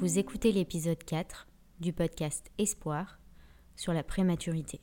[0.00, 1.46] Vous écoutez l'épisode 4
[1.78, 3.18] du podcast Espoir
[3.76, 4.80] sur la prématurité.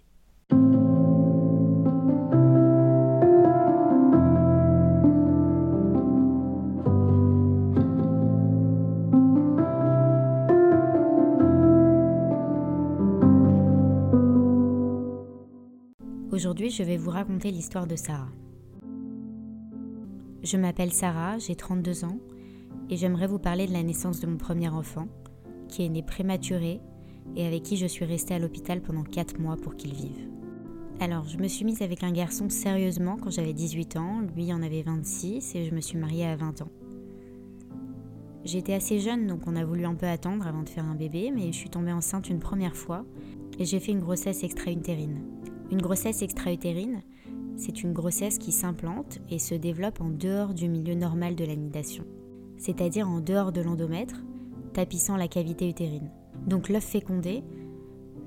[16.31, 18.30] Aujourd'hui, je vais vous raconter l'histoire de Sarah.
[20.44, 22.20] Je m'appelle Sarah, j'ai 32 ans
[22.90, 25.08] et j'aimerais vous parler de la naissance de mon premier enfant,
[25.68, 26.80] qui est né prématuré
[27.36, 30.30] et avec qui je suis restée à l'hôpital pendant 4 mois pour qu'il vive.
[31.00, 34.64] Alors, je me suis mise avec un garçon sérieusement quand j'avais 18 ans, lui en
[34.64, 36.72] avait 26 et je me suis mariée à 20 ans.
[38.45, 41.31] J'étais assez jeune donc on a voulu un peu attendre avant de faire un bébé,
[41.36, 43.06] mais je suis tombée enceinte une première fois
[43.59, 45.22] et j'ai fait une grossesse extra-utérine.
[45.69, 47.02] Une grossesse extra-utérine,
[47.58, 52.06] c'est une grossesse qui s'implante et se développe en dehors du milieu normal de l'anidation
[52.58, 54.22] c'est-à-dire en dehors de l'endomètre,
[54.73, 56.11] tapissant la cavité utérine.
[56.45, 57.44] Donc l'œuf fécondé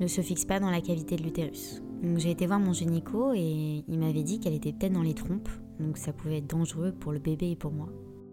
[0.00, 1.82] ne se fixe pas dans la cavité de l'utérus.
[2.02, 5.14] Donc j'ai été voir mon gynéco et il m'avait dit qu'elle était peut-être dans les
[5.14, 7.88] trompes, donc ça pouvait être dangereux pour le bébé et pour moi.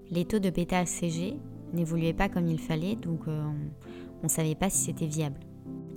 [0.09, 1.37] Les taux de bêta-HCG
[1.73, 3.43] n'évoluaient pas comme il fallait, donc euh,
[4.21, 5.39] on ne savait pas si c'était viable.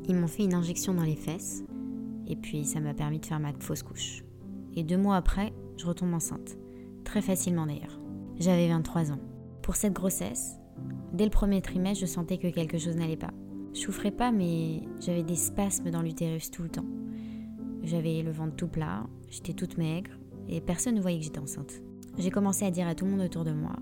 [0.08, 1.62] Ils m'ont fait une injection dans les fesses,
[2.26, 4.24] et puis ça m'a permis de faire ma fausse couche.
[4.74, 6.56] Et deux mois après, je retombe enceinte.
[7.04, 8.00] Très facilement d'ailleurs.
[8.38, 9.18] J'avais 23 ans.
[9.70, 10.58] Pour cette grossesse,
[11.12, 13.30] dès le premier trimestre, je sentais que quelque chose n'allait pas.
[13.72, 16.86] Je souffrais pas, mais j'avais des spasmes dans l'utérus tout le temps.
[17.84, 20.10] J'avais le ventre tout plat, j'étais toute maigre,
[20.48, 21.82] et personne ne voyait que j'étais enceinte.
[22.18, 23.76] J'ai commencé à dire à tout le monde autour de moi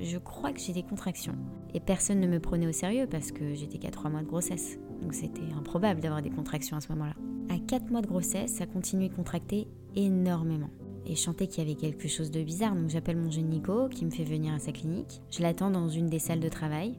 [0.00, 1.34] je crois que j'ai des contractions.
[1.74, 4.78] Et personne ne me prenait au sérieux parce que j'étais qu'à 3 mois de grossesse.
[5.02, 7.16] Donc c'était improbable d'avoir des contractions à ce moment-là.
[7.52, 9.66] À 4 mois de grossesse, ça continuait de contracter
[9.96, 10.70] énormément
[11.06, 12.74] et je qu'il y avait quelque chose de bizarre.
[12.74, 15.20] Donc j'appelle mon gynéco qui me fait venir à sa clinique.
[15.30, 16.98] Je l'attends dans une des salles de travail.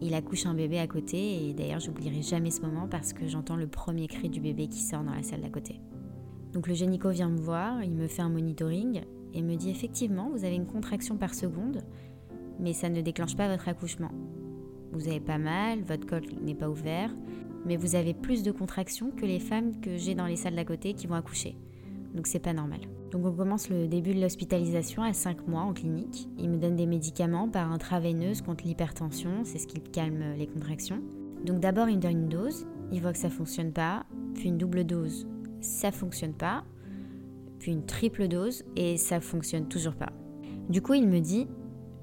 [0.00, 3.56] Il accouche un bébé à côté et d'ailleurs j'oublierai jamais ce moment parce que j'entends
[3.56, 5.80] le premier cri du bébé qui sort dans la salle d'à côté.
[6.52, 9.02] Donc le gynéco vient me voir, il me fait un monitoring
[9.32, 11.82] et me dit effectivement vous avez une contraction par seconde
[12.58, 14.10] mais ça ne déclenche pas votre accouchement.
[14.92, 17.10] Vous avez pas mal, votre col n'est pas ouvert,
[17.64, 20.64] mais vous avez plus de contractions que les femmes que j'ai dans les salles d'à
[20.64, 21.56] côté qui vont accoucher
[22.14, 22.80] donc c'est pas normal.
[23.10, 26.28] Donc on commence le début de l'hospitalisation à 5 mois en clinique.
[26.38, 31.02] Il me donne des médicaments par intraveineuse contre l'hypertension, c'est ce qui calme les contractions.
[31.44, 34.58] Donc d'abord il me donne une dose, il voit que ça fonctionne pas, puis une
[34.58, 35.26] double dose,
[35.60, 36.64] ça fonctionne pas,
[37.58, 40.12] puis une triple dose et ça fonctionne toujours pas.
[40.68, 41.48] Du coup il me dit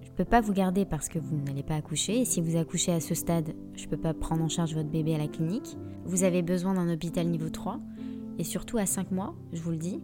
[0.02, 2.92] je peux pas vous garder parce que vous n'allez pas accoucher et si vous accouchez
[2.92, 5.78] à ce stade, je peux pas prendre en charge votre bébé à la clinique.
[6.04, 7.80] Vous avez besoin d'un hôpital niveau 3
[8.40, 10.00] et surtout à 5 mois, je vous le dis,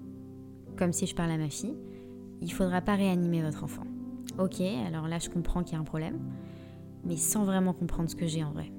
[0.77, 1.75] comme si je parlais à ma fille,
[2.41, 3.85] il ne faudra pas réanimer votre enfant.
[4.37, 6.19] Ok, alors là je comprends qu'il y a un problème,
[7.05, 8.71] mais sans vraiment comprendre ce que j'ai en vrai.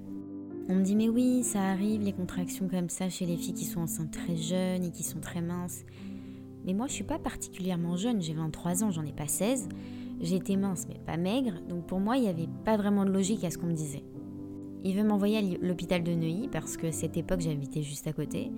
[0.68, 3.64] On me dit mais oui, ça arrive les contractions comme ça chez les filles qui
[3.64, 5.84] sont enceintes très jeunes et qui sont très minces.
[6.66, 9.68] Mais moi je suis pas particulièrement jeune, j'ai 23 ans, j'en ai pas 16.
[10.20, 13.44] J'étais mince mais pas maigre, donc pour moi il n'y avait pas vraiment de logique
[13.44, 14.04] à ce qu'on me disait.
[14.84, 18.50] Il veut m'envoyer à l'hôpital de Neuilly parce que cette époque j'habitais juste à côté.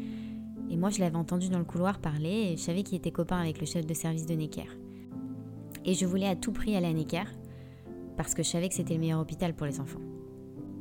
[0.70, 3.38] Et moi, je l'avais entendu dans le couloir parler et je savais qu'il était copain
[3.38, 4.68] avec le chef de service de Necker.
[5.84, 7.24] Et je voulais à tout prix aller à Necker
[8.16, 10.00] parce que je savais que c'était le meilleur hôpital pour les enfants.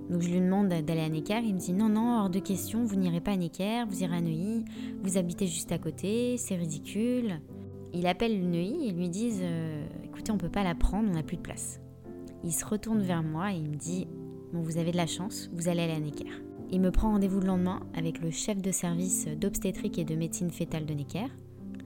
[0.09, 2.85] Donc je lui demande d'aller à Necker, il me dit non, non, hors de question,
[2.85, 4.63] vous n'irez pas à Necker, vous irez à Neuilly,
[5.03, 7.39] vous habitez juste à côté, c'est ridicule.
[7.93, 11.13] Il appelle le Neuilly et lui disent euh, écoutez, on peut pas la prendre, on
[11.13, 11.79] n'a plus de place.
[12.43, 14.07] Il se retourne vers moi et il me dit
[14.53, 16.46] bon, vous avez de la chance, vous allez aller à Necker.
[16.69, 20.51] Il me prend rendez-vous le lendemain avec le chef de service d'obstétrique et de médecine
[20.51, 21.27] fétale de Necker,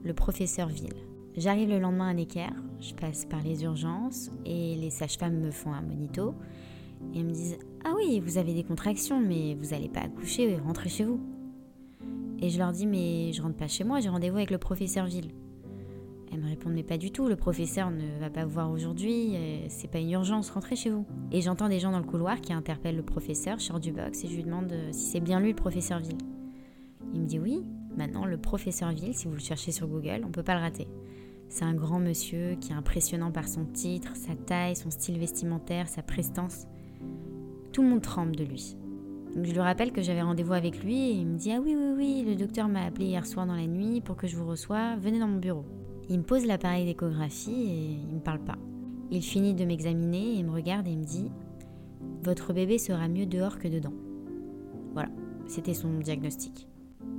[0.02, 0.96] le professeur Ville.
[1.36, 2.50] J'arrive le lendemain à Necker,
[2.80, 6.34] je passe par les urgences et les sages-femmes me font un monito
[7.14, 10.88] et me disent Ah oui, vous avez des contractions, mais vous n'allez pas accoucher, rentrez
[10.88, 11.20] chez vous.
[12.40, 15.06] Et je leur dis Mais je rentre pas chez moi, j'ai rendez-vous avec le professeur
[15.06, 15.30] Ville.
[16.32, 19.36] Elle me répond mais pas du tout, le professeur ne va pas vous voir aujourd'hui,
[19.36, 21.04] euh, c'est pas une urgence, rentrez chez vous.
[21.30, 24.28] Et j'entends des gens dans le couloir qui interpellent le professeur, je du box et
[24.28, 26.16] je lui demande euh, si c'est bien lui le professeur Ville.
[27.12, 27.62] Il me dit oui,
[27.98, 30.88] maintenant le professeur Ville, si vous le cherchez sur Google, on peut pas le rater.
[31.50, 35.86] C'est un grand monsieur qui est impressionnant par son titre, sa taille, son style vestimentaire,
[35.86, 36.66] sa prestance.
[37.74, 38.74] Tout le monde tremble de lui.
[39.36, 41.76] Donc je lui rappelle que j'avais rendez-vous avec lui et il me dit Ah oui,
[41.76, 44.46] oui, oui, le docteur m'a appelé hier soir dans la nuit pour que je vous
[44.46, 45.66] reçoive, venez dans mon bureau.
[46.12, 48.58] Il me pose l'appareil d'échographie et il me parle pas.
[49.10, 51.30] Il finit de m'examiner et me regarde et me dit
[52.22, 53.94] Votre bébé sera mieux dehors que dedans.
[54.92, 55.08] Voilà,
[55.46, 56.68] c'était son diagnostic.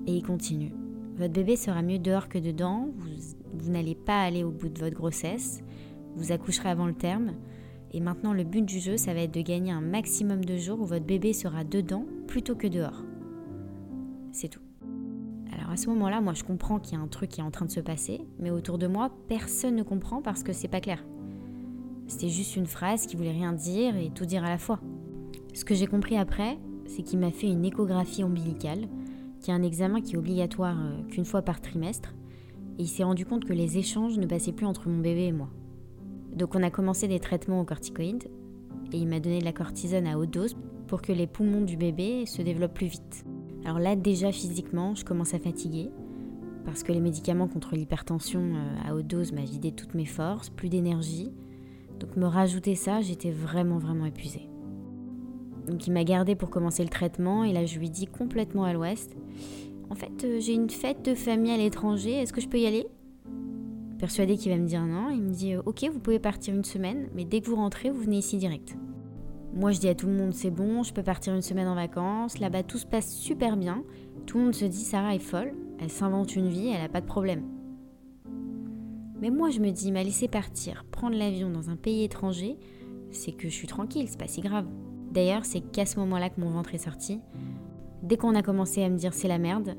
[0.05, 0.73] Et il continue
[1.15, 3.09] Votre bébé sera mieux dehors que dedans, vous,
[3.55, 5.63] vous n'allez pas aller au bout de votre grossesse,
[6.15, 7.31] vous accoucherez avant le terme,
[7.93, 10.79] et maintenant, le but du jeu, ça va être de gagner un maximum de jours
[10.79, 13.03] où votre bébé sera dedans plutôt que dehors.
[14.31, 14.62] C'est tout.
[15.73, 17.65] À ce moment-là, moi je comprends qu'il y a un truc qui est en train
[17.65, 21.03] de se passer, mais autour de moi, personne ne comprend parce que c'est pas clair.
[22.05, 24.79] C'était juste une phrase qui voulait rien dire et tout dire à la fois.
[25.55, 28.87] Ce que j'ai compris après, c'est qu'il m'a fait une échographie ombilicale,
[29.39, 32.13] qui est un examen qui est obligatoire euh, qu'une fois par trimestre,
[32.77, 35.31] et il s'est rendu compte que les échanges ne passaient plus entre mon bébé et
[35.31, 35.49] moi.
[36.35, 38.29] Donc on a commencé des traitements aux corticoïdes
[38.91, 40.55] et il m'a donné de la cortisone à haute dose
[40.85, 43.25] pour que les poumons du bébé se développent plus vite.
[43.65, 45.89] Alors là déjà physiquement je commence à fatiguer
[46.65, 50.50] parce que les médicaments contre l'hypertension euh, à haute dose m'a vidé toutes mes forces,
[50.50, 51.31] plus d'énergie.
[52.00, 54.50] Donc me rajouter ça, j'étais vraiment vraiment épuisée.
[55.68, 58.74] Donc il m'a gardé pour commencer le traitement et là je lui dis complètement à
[58.74, 59.15] l'ouest
[59.89, 62.65] En fait, euh, j'ai une fête de famille à l'étranger, est-ce que je peux y
[62.65, 62.86] aller?
[64.00, 66.65] Persuadé qu'il va me dire non, il me dit euh, Ok, vous pouvez partir une
[66.65, 68.75] semaine, mais dès que vous rentrez, vous venez ici direct.
[69.55, 71.75] Moi, je dis à tout le monde C'est bon, je peux partir une semaine en
[71.75, 72.39] vacances.
[72.39, 73.83] Là-bas, tout se passe super bien.
[74.25, 77.01] Tout le monde se dit Sarah est folle, elle s'invente une vie, elle n'a pas
[77.01, 77.44] de problème.
[79.21, 82.57] Mais moi, je me dis M'a laissé partir, prendre l'avion dans un pays étranger,
[83.11, 84.65] c'est que je suis tranquille, c'est pas si grave.
[85.11, 87.19] D'ailleurs, c'est qu'à ce moment-là que mon ventre est sorti.
[88.01, 89.75] Dès qu'on a commencé à me dire c'est la merde,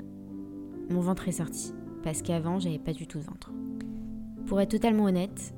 [0.89, 1.73] mon ventre est sorti.
[2.01, 3.51] Parce qu'avant, j'avais pas du tout de ventre.
[4.45, 5.53] Pour être totalement honnête,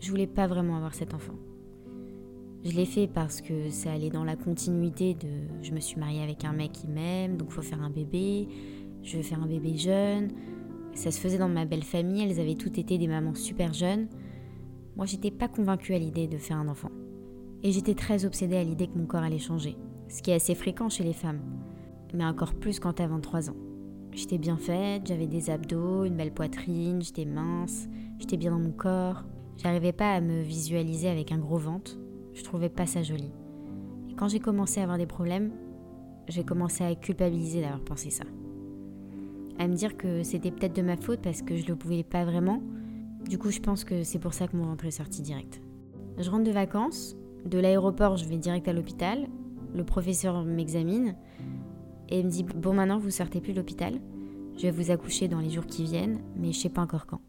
[0.00, 1.34] je voulais pas vraiment avoir cet enfant.
[2.64, 5.28] Je l'ai fait parce que ça allait dans la continuité de
[5.62, 8.48] je me suis mariée avec un mec qui m'aime, donc faut faire un bébé,
[9.02, 10.30] je veux faire un bébé jeune.
[10.94, 14.08] Ça se faisait dans ma belle famille, elles avaient toutes été des mamans super jeunes.
[14.96, 16.90] Moi, j'étais pas convaincue à l'idée de faire un enfant.
[17.62, 19.76] Et j'étais très obsédée à l'idée que mon corps allait changer,
[20.08, 21.40] ce qui est assez fréquent chez les femmes,
[22.12, 23.56] mais encore plus quand t'as 23 ans.
[24.12, 27.88] J'étais bien faite, j'avais des abdos, une belle poitrine, j'étais mince,
[28.18, 29.24] j'étais bien dans mon corps.
[29.56, 31.98] J'arrivais pas à me visualiser avec un gros ventre,
[32.38, 33.30] je trouvais pas ça joli.
[34.08, 35.50] Et quand j'ai commencé à avoir des problèmes,
[36.28, 38.24] j'ai commencé à culpabiliser d'avoir pensé ça.
[39.58, 42.24] À me dire que c'était peut-être de ma faute parce que je le pouvais pas
[42.24, 42.62] vraiment.
[43.28, 45.60] Du coup, je pense que c'est pour ça que mon ventre est sorti direct.
[46.16, 49.26] Je rentre de vacances, de l'aéroport, je vais direct à l'hôpital.
[49.74, 51.16] Le professeur m'examine
[52.08, 54.00] et me dit Bon, maintenant, vous sortez plus de l'hôpital.
[54.56, 57.20] Je vais vous accoucher dans les jours qui viennent, mais je sais pas encore quand.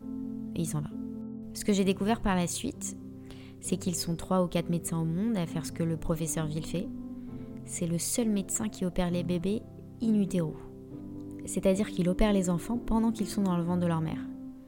[0.55, 0.89] Et il s'en va.
[1.53, 2.95] Ce que j'ai découvert par la suite,
[3.61, 6.45] c'est qu'ils sont trois ou quatre médecins au monde à faire ce que le professeur
[6.45, 6.87] Ville fait.
[7.65, 9.61] C'est le seul médecin qui opère les bébés
[10.01, 10.55] in utero.
[11.45, 14.21] C'est-à-dire qu'il opère les enfants pendant qu'ils sont dans le ventre de leur mère.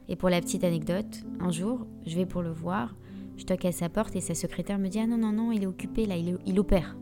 [0.08, 2.94] Et pour la petite anecdote, un jour, je vais pour le voir,
[3.36, 5.62] je toque à sa porte et sa secrétaire me dit Ah non, non, non, il
[5.62, 6.96] est occupé là, il, opère.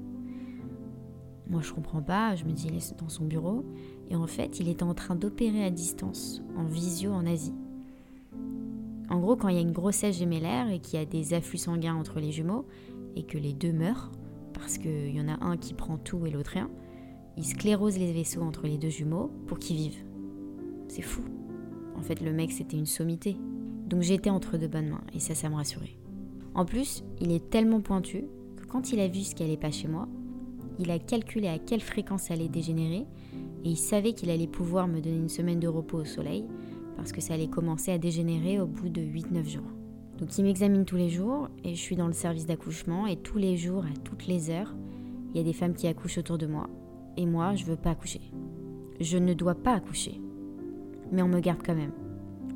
[1.49, 3.65] Moi, je comprends pas, je me dis, il est dans son bureau.
[4.09, 7.55] Et en fait, il était en train d'opérer à distance, en visio en Asie.
[9.11, 11.59] En gros, quand il y a une grossesse gémellaire et qu'il y a des afflux
[11.59, 12.65] sanguins entre les jumeaux,
[13.17, 14.13] et que les deux meurent,
[14.55, 16.71] parce qu'il y en a un qui prend tout et l'autre rien,
[17.37, 20.05] il sclérose les vaisseaux entre les deux jumeaux pour qu'ils vivent.
[20.89, 21.23] C'est fou.
[21.97, 23.37] En fait, le mec, c'était une sommité.
[23.89, 25.97] Donc j'étais entre de bonnes mains, et ça, ça me rassurait.
[26.55, 28.25] En plus, il est tellement pointu
[28.57, 30.09] que quand il a vu ce qui allait pas chez moi,
[30.79, 33.07] il a calculé à quelle fréquence ça allait dégénérer
[33.65, 36.47] et il savait qu'il allait pouvoir me donner une semaine de repos au soleil
[37.01, 39.73] parce que ça allait commencer à dégénérer au bout de 8-9 jours.
[40.19, 43.39] Donc il m'examine tous les jours et je suis dans le service d'accouchement et tous
[43.39, 44.77] les jours, à toutes les heures,
[45.31, 46.69] il y a des femmes qui accouchent autour de moi
[47.17, 48.21] et moi je veux pas accoucher.
[49.01, 50.21] Je ne dois pas accoucher.
[51.11, 51.95] Mais on me garde quand même.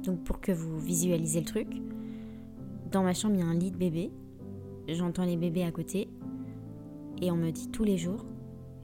[0.02, 1.68] Donc pour que vous visualisez le truc,
[2.92, 4.10] dans ma chambre il y a un lit de bébé,
[4.88, 6.10] j'entends les bébés à côté
[7.22, 8.26] et on me dit tous les jours,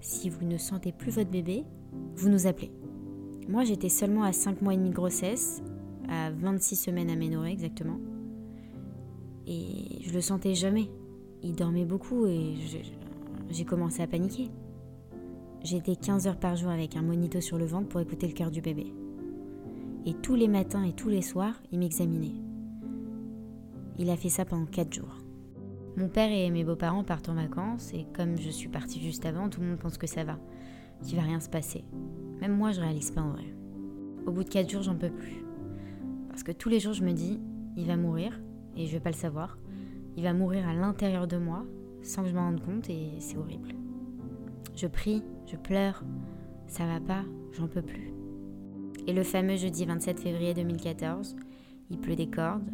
[0.00, 1.64] si vous ne sentez plus votre bébé,
[2.14, 2.73] vous nous appelez.
[3.50, 5.61] Moi, j'étais seulement à 5 mois et demi de grossesse,
[6.09, 7.99] à 26 semaines aménorrhée exactement.
[9.49, 10.88] Et je le sentais jamais.
[11.42, 12.54] Il dormait beaucoup et
[13.50, 14.50] j'ai commencé à paniquer.
[15.64, 18.52] J'étais 15 heures par jour avec un monito sur le ventre pour écouter le cœur
[18.52, 18.95] du bébé.
[20.07, 22.40] Et tous les matins et tous les soirs, il m'examinait.
[23.99, 25.19] Il a fait ça pendant 4 jours.
[25.97, 29.49] Mon père et mes beaux-parents partent en vacances et comme je suis partie juste avant,
[29.49, 30.38] tout le monde pense que ça va,
[31.02, 31.85] qu'il va rien se passer.
[32.40, 33.54] Même moi, je réalise pas en vrai.
[34.26, 35.45] Au bout de 4 jours, j'en peux plus.
[36.28, 37.40] Parce que tous les jours, je me dis,
[37.76, 38.40] il va mourir
[38.76, 39.59] et je vais pas le savoir.
[40.16, 41.64] Il va mourir à l'intérieur de moi
[42.02, 43.75] sans que je m'en rende compte et c'est horrible.
[44.75, 46.04] Je prie, je pleure,
[46.66, 48.12] ça va pas, j'en peux plus.
[49.07, 51.37] Et le fameux jeudi 27 février 2014,
[51.90, 52.71] il pleut des cordes,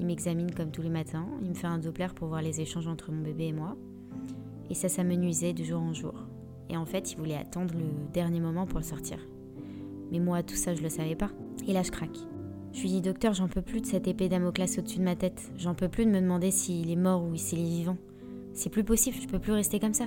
[0.00, 2.88] il m'examine comme tous les matins, il me fait un Doppler pour voir les échanges
[2.88, 3.76] entre mon bébé et moi.
[4.70, 6.14] Et ça, ça de jour en jour.
[6.74, 9.18] Et en fait, il voulait attendre le dernier moment pour le sortir.
[10.10, 11.30] Mais moi, tout ça, je le savais pas.
[11.68, 12.18] Et là, je craque.
[12.72, 15.52] Je lui dis, docteur, j'en peux plus de cette épée d'Amoclas au-dessus de ma tête.
[15.56, 17.96] J'en peux plus de me demander s'il est mort ou s'il est vivant.
[18.54, 20.06] C'est plus possible, je peux plus rester comme ça.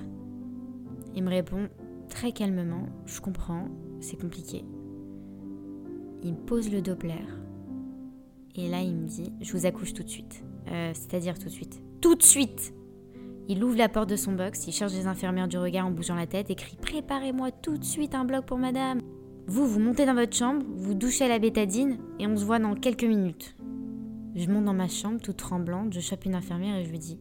[1.15, 1.69] Il me répond
[2.09, 3.69] très calmement, je comprends,
[4.01, 4.65] c'est compliqué.
[6.21, 7.13] Il me pose le Doppler.
[8.55, 10.43] Et là, il me dit, je vous accouche tout de suite.
[10.69, 11.81] Euh, c'est-à-dire tout de suite.
[12.01, 12.73] Tout de suite
[13.49, 16.15] Il ouvre la porte de son box, il cherche les infirmières du regard en bougeant
[16.15, 18.99] la tête et crie Préparez-moi tout de suite un bloc pour madame.
[19.47, 22.59] Vous, vous montez dans votre chambre, vous douchez à la bétadine et on se voit
[22.59, 23.55] dans quelques minutes.
[24.35, 27.19] Je monte dans ma chambre, toute tremblante, je chope une infirmière et je lui dis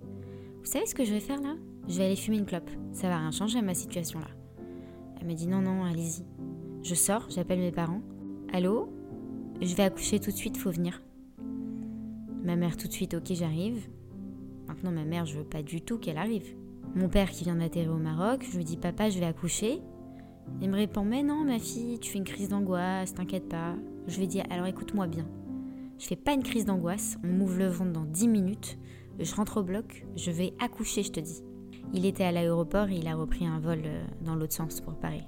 [0.59, 1.55] Vous savez ce que je vais faire là?
[1.89, 2.71] Je vais aller fumer une clope.
[2.93, 4.27] Ça va rien changer à ma situation là.
[5.21, 6.25] Elle me dit Non, non, allez-y.
[6.83, 8.03] Je sors, j'appelle mes parents.
[8.53, 8.89] Allô?
[9.61, 11.01] Je vais accoucher tout de suite, faut venir.
[12.43, 13.89] Ma mère tout de suite, ok, j'arrive.
[14.69, 16.55] Maintenant, ma mère, je veux pas du tout qu'elle arrive.
[16.95, 19.81] Mon père qui vient d'atterrir au Maroc, je lui dis Papa, je vais accoucher.
[20.61, 23.75] Il me répond Mais non, ma fille, tu fais une crise d'angoisse, t'inquiète pas.
[24.07, 25.27] Je lui dis Alors écoute-moi bien.
[25.99, 28.79] Je fais pas une crise d'angoisse, on m'ouvre le ventre dans 10 minutes,
[29.19, 31.43] je rentre au bloc, je vais accoucher, je te dis.
[31.95, 34.97] Il était à l'aéroport et il a repris un vol euh, dans l'autre sens pour
[34.97, 35.25] Paris.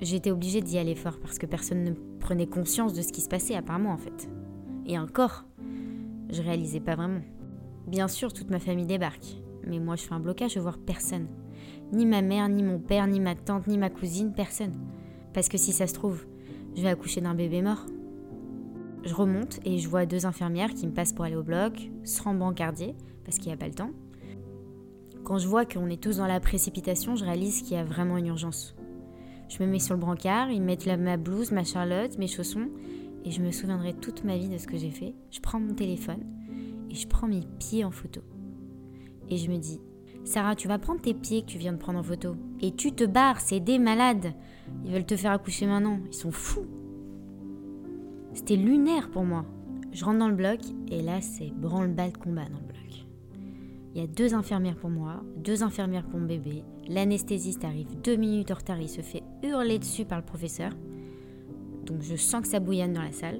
[0.00, 3.28] J'étais obligée d'y aller fort parce que personne ne prenait conscience de ce qui se
[3.28, 4.28] passait à part moi en fait.
[4.86, 5.44] Et encore,
[6.30, 7.20] je réalisais pas vraiment.
[7.86, 11.28] Bien sûr, toute ma famille débarque, mais moi je fais un blocage, je vois personne.
[11.92, 14.74] Ni ma mère, ni mon père, ni ma tante, ni ma cousine, personne.
[15.32, 16.26] Parce que si ça se trouve,
[16.74, 17.86] je vais accoucher d'un bébé mort.
[19.04, 22.34] Je remonte et je vois deux infirmières qui me passent pour aller au bloc, sans
[22.34, 23.90] brancardier, parce qu'il n'y a pas le temps.
[25.22, 28.16] Quand je vois qu'on est tous dans la précipitation, je réalise qu'il y a vraiment
[28.16, 28.74] une urgence.
[29.48, 32.68] Je me mets sur le brancard, ils mettent ma blouse, ma charlotte, mes chaussons,
[33.24, 35.14] et je me souviendrai toute ma vie de ce que j'ai fait.
[35.30, 36.24] Je prends mon téléphone
[36.96, 38.20] je prends mes pieds en photo.
[39.28, 39.80] Et je me dis,
[40.24, 42.36] Sarah, tu vas prendre tes pieds que tu viens de prendre en photo.
[42.60, 44.34] Et tu te barres, c'est des malades.
[44.84, 46.00] Ils veulent te faire accoucher maintenant.
[46.06, 46.66] Ils sont fous.
[48.32, 49.44] C'était lunaire pour moi.
[49.92, 52.76] Je rentre dans le bloc et là, c'est branle-bas de combat dans le bloc.
[53.94, 56.64] Il y a deux infirmières pour moi, deux infirmières pour mon bébé.
[56.86, 60.72] L'anesthésiste arrive deux minutes en retard, il se fait hurler dessus par le professeur.
[61.86, 63.38] Donc je sens que ça bouillonne dans la salle.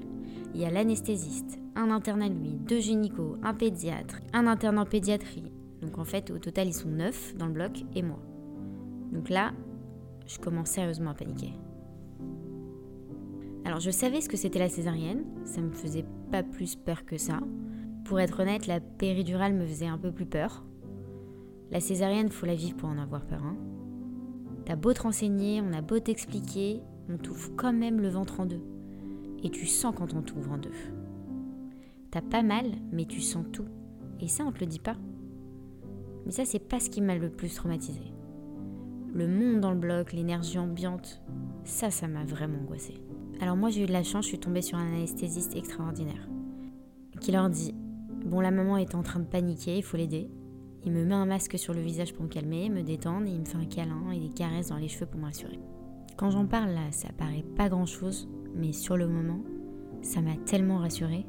[0.53, 4.85] Il y a l'anesthésiste, un interne à lui, deux gynécos, un pédiatre, un interne en
[4.85, 5.51] pédiatrie,
[5.81, 8.19] donc en fait, au total, ils sont neuf dans le bloc et moi.
[9.11, 9.51] Donc là,
[10.25, 11.53] je commence sérieusement à paniquer.
[13.65, 17.17] Alors je savais ce que c'était la césarienne, ça me faisait pas plus peur que
[17.17, 17.39] ça.
[18.05, 20.63] Pour être honnête, la péridurale me faisait un peu plus peur.
[21.69, 23.43] La césarienne, faut la vivre pour en avoir peur.
[23.43, 23.57] Hein.
[24.65, 28.45] T'as beau te renseigner, on a beau t'expliquer, on t'ouvre quand même le ventre en
[28.45, 28.61] deux.
[29.43, 30.71] Et tu sens quand on t'ouvre en deux.
[32.11, 33.67] T'as pas mal, mais tu sens tout.
[34.19, 34.95] Et ça, on te le dit pas.
[36.25, 38.01] Mais ça, c'est pas ce qui m'a le plus traumatisé.
[39.13, 41.21] Le monde dans le bloc, l'énergie ambiante,
[41.63, 42.95] ça, ça m'a vraiment angoissé.
[43.39, 46.27] Alors moi, j'ai eu de la chance, je suis tombée sur un anesthésiste extraordinaire
[47.19, 47.73] qui leur dit
[48.25, 50.29] Bon, la maman est en train de paniquer, il faut l'aider.
[50.83, 53.39] Il me met un masque sur le visage pour me calmer, me détendre, et il
[53.39, 55.59] me fait un câlin et des caresses dans les cheveux pour me rassurer.
[56.17, 59.41] Quand j'en parle là, ça paraît pas grand chose, mais sur le moment,
[60.01, 61.25] ça m'a tellement rassurée.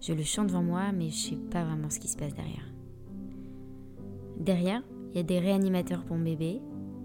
[0.00, 2.72] Je le chante devant moi, mais je sais pas vraiment ce qui se passe derrière.
[4.38, 6.60] Derrière, il y a des réanimateurs pour mon bébé,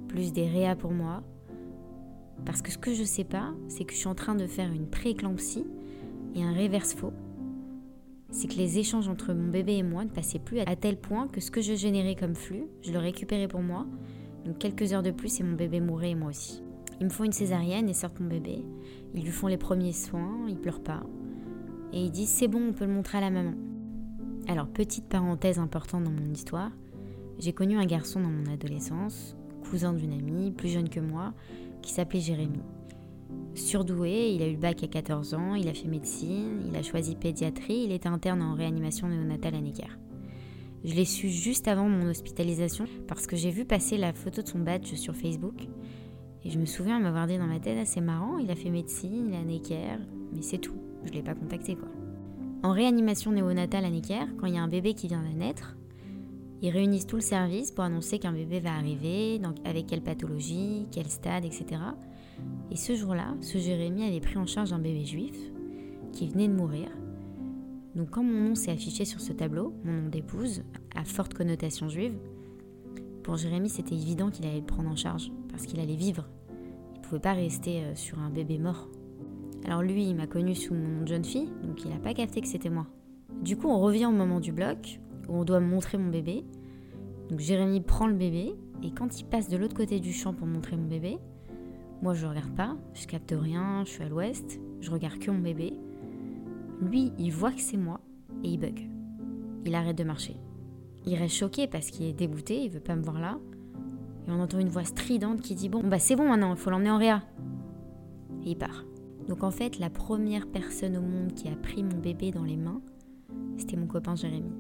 [0.08, 1.24] plus des réas pour moi.
[2.46, 4.72] Parce que ce que je sais pas, c'est que je suis en train de faire
[4.72, 5.66] une prééclampsie
[6.36, 7.14] et un reverse faux.
[8.32, 11.28] C'est que les échanges entre mon bébé et moi ne passaient plus à tel point
[11.28, 13.86] que ce que je générais comme flux, je le récupérais pour moi.
[14.46, 16.62] Donc quelques heures de plus et mon bébé mourait et moi aussi.
[17.00, 18.66] Ils me font une césarienne et sortent mon bébé.
[19.13, 21.04] Ils lui font les premiers soins, il pleure pas.
[21.94, 23.54] Et ils disent c'est bon, on peut le montrer à la maman.
[24.48, 26.72] Alors petite parenthèse importante dans mon histoire,
[27.39, 29.36] j'ai connu un garçon dans mon adolescence,
[29.70, 31.34] cousin d'une amie, plus jeune que moi,
[31.82, 32.62] qui s'appelait Jérémy.
[33.54, 36.84] Surdoué, il a eu le bac à 14 ans, il a fait médecine, il a
[36.84, 39.98] choisi pédiatrie, il était interne en réanimation néonatale à Necker.
[40.84, 44.48] Je l'ai su juste avant mon hospitalisation parce que j'ai vu passer la photo de
[44.48, 45.68] son badge sur Facebook
[46.48, 48.70] et je me souviens m'avoir dit dans ma tête, ah, c'est marrant, il a fait
[48.70, 49.98] médecine, il a Necker,
[50.34, 51.89] mais c'est tout, je ne l'ai pas contacté quoi.
[52.63, 55.75] En réanimation néonatale à Necker, quand il y a un bébé qui vient de naître,
[56.62, 60.88] ils réunissent tout le service pour annoncer qu'un bébé va arriver, donc avec quelle pathologie,
[60.89, 61.82] quel stade, etc.
[62.72, 65.36] Et ce jour-là, ce Jérémy avait pris en charge un bébé juif
[66.13, 66.88] qui venait de mourir.
[67.96, 70.63] Donc quand mon nom s'est affiché sur ce tableau, mon nom d'épouse,
[70.96, 72.16] à forte connotation juive,
[73.22, 76.25] pour Jérémy c'était évident qu'il allait le prendre en charge, parce qu'il allait vivre.
[77.08, 78.90] Pouvais pas rester euh, sur un bébé mort.
[79.66, 82.14] Alors lui, il m'a connu sous mon nom de jeune fille, donc il n'a pas
[82.14, 82.88] capté que c'était moi.
[83.42, 86.44] Du coup, on revient au moment du bloc, où on doit montrer mon bébé.
[87.30, 90.48] Donc Jérémy prend le bébé, et quand il passe de l'autre côté du champ pour
[90.48, 91.18] montrer mon bébé,
[92.02, 95.40] moi je regarde pas, je capte rien, je suis à l'ouest, je regarde que mon
[95.40, 95.74] bébé.
[96.82, 98.02] Lui, il voit que c'est moi,
[98.44, 98.90] et il bug.
[99.66, 100.38] Il arrête de marcher.
[101.06, 103.40] Il reste choqué parce qu'il est dégoûté, il veut pas me voir là.
[104.28, 106.70] Et on entend une voix stridente qui dit Bon, bah c'est bon maintenant, il faut
[106.70, 107.24] l'emmener en réa.
[108.44, 108.84] Et il part.
[109.28, 112.58] Donc en fait, la première personne au monde qui a pris mon bébé dans les
[112.58, 112.82] mains,
[113.58, 114.52] c'était mon copain Jérémy.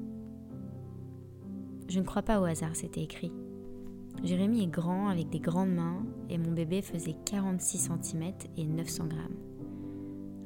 [1.89, 3.31] Je ne crois pas au hasard, c'était écrit.
[4.23, 9.05] Jérémy est grand avec des grandes mains et mon bébé faisait 46 cm et 900
[9.07, 9.37] grammes.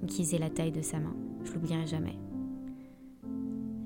[0.01, 2.17] Donc il faisait la taille de sa main, je l'oublierai jamais.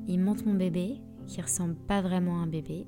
[0.08, 2.88] Il monte mon bébé, qui ressemble pas vraiment à un bébé,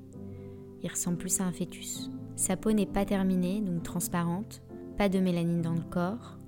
[0.82, 2.10] il ressemble plus à un fœtus.
[2.38, 4.62] Sa peau n'est pas terminée, donc transparente,
[4.96, 6.38] pas de mélanine dans le corps.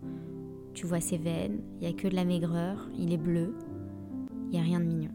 [0.73, 3.57] Tu vois ses veines, il n'y a que de la maigreur, il est bleu,
[4.45, 5.11] il n'y a rien de mignon.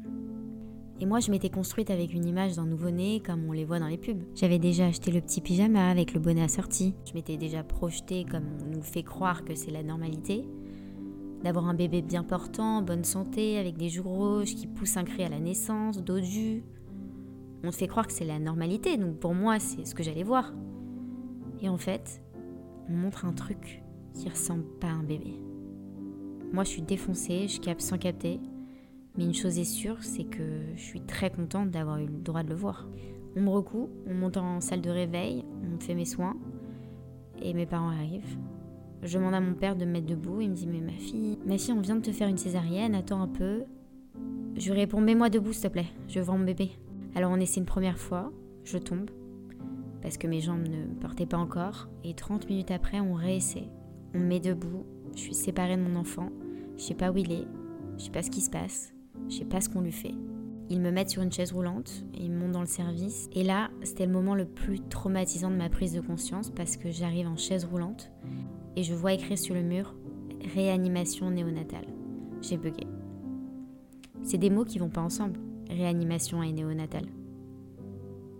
[1.00, 3.88] Et moi, je m'étais construite avec une image d'un nouveau-né comme on les voit dans
[3.88, 4.22] les pubs.
[4.36, 6.94] J'avais déjà acheté le petit pyjama avec le bonnet assorti.
[7.05, 10.46] Je m'étais déjà projetée comme on nous fait croire que c'est la normalité.
[11.41, 15.24] D'avoir un bébé bien portant, bonne santé, avec des joues rouges, qui pousse un cri
[15.24, 16.63] à la naissance, dos jus.
[17.65, 20.24] On te fait croire que c'est la normalité, donc pour moi, c'est ce que j'allais
[20.24, 20.53] voir.
[21.62, 22.22] Et en fait,
[22.88, 23.81] on montre un truc
[24.13, 25.34] qui ressemble pas à un bébé.
[26.53, 28.39] Moi, je suis défoncée, je capte sans capter.
[29.17, 30.43] Mais une chose est sûre, c'est que
[30.75, 32.88] je suis très contente d'avoir eu le droit de le voir.
[33.36, 36.38] On me recoue, on monte en salle de réveil, on me fait mes soins,
[37.41, 38.38] et mes parents arrivent.
[39.01, 41.39] Je demande à mon père de me mettre debout, il me dit Mais ma fille,
[41.48, 43.63] ma fille, on vient de te faire une césarienne, attends un peu.
[44.55, 46.72] Je lui réponds Mets-moi debout, s'il te plaît, je veux mon bébé.
[47.15, 48.31] Alors on essaie une première fois,
[48.65, 49.10] je tombe,
[50.01, 51.88] parce que mes jambes ne portaient pas encore.
[52.03, 53.69] Et 30 minutes après, on réessaie.
[54.13, 56.29] On me met debout, je suis séparée de mon enfant,
[56.77, 57.47] je sais pas où il est,
[57.97, 58.93] je sais pas ce qui se passe,
[59.30, 60.13] je sais pas ce qu'on lui fait.
[60.69, 63.30] Ils me mettent sur une chaise roulante, ils me montent dans le service.
[63.34, 66.91] Et là, c'était le moment le plus traumatisant de ma prise de conscience parce que
[66.91, 68.12] j'arrive en chaise roulante
[68.75, 69.95] et je vois écrit sur le mur
[70.54, 71.88] réanimation néonatale.
[72.41, 72.88] J'ai bugué.
[74.23, 77.08] C'est des mots qui vont pas ensemble, réanimation et néonatale.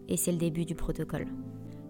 [0.08, 1.28] Et c'est le début du protocole.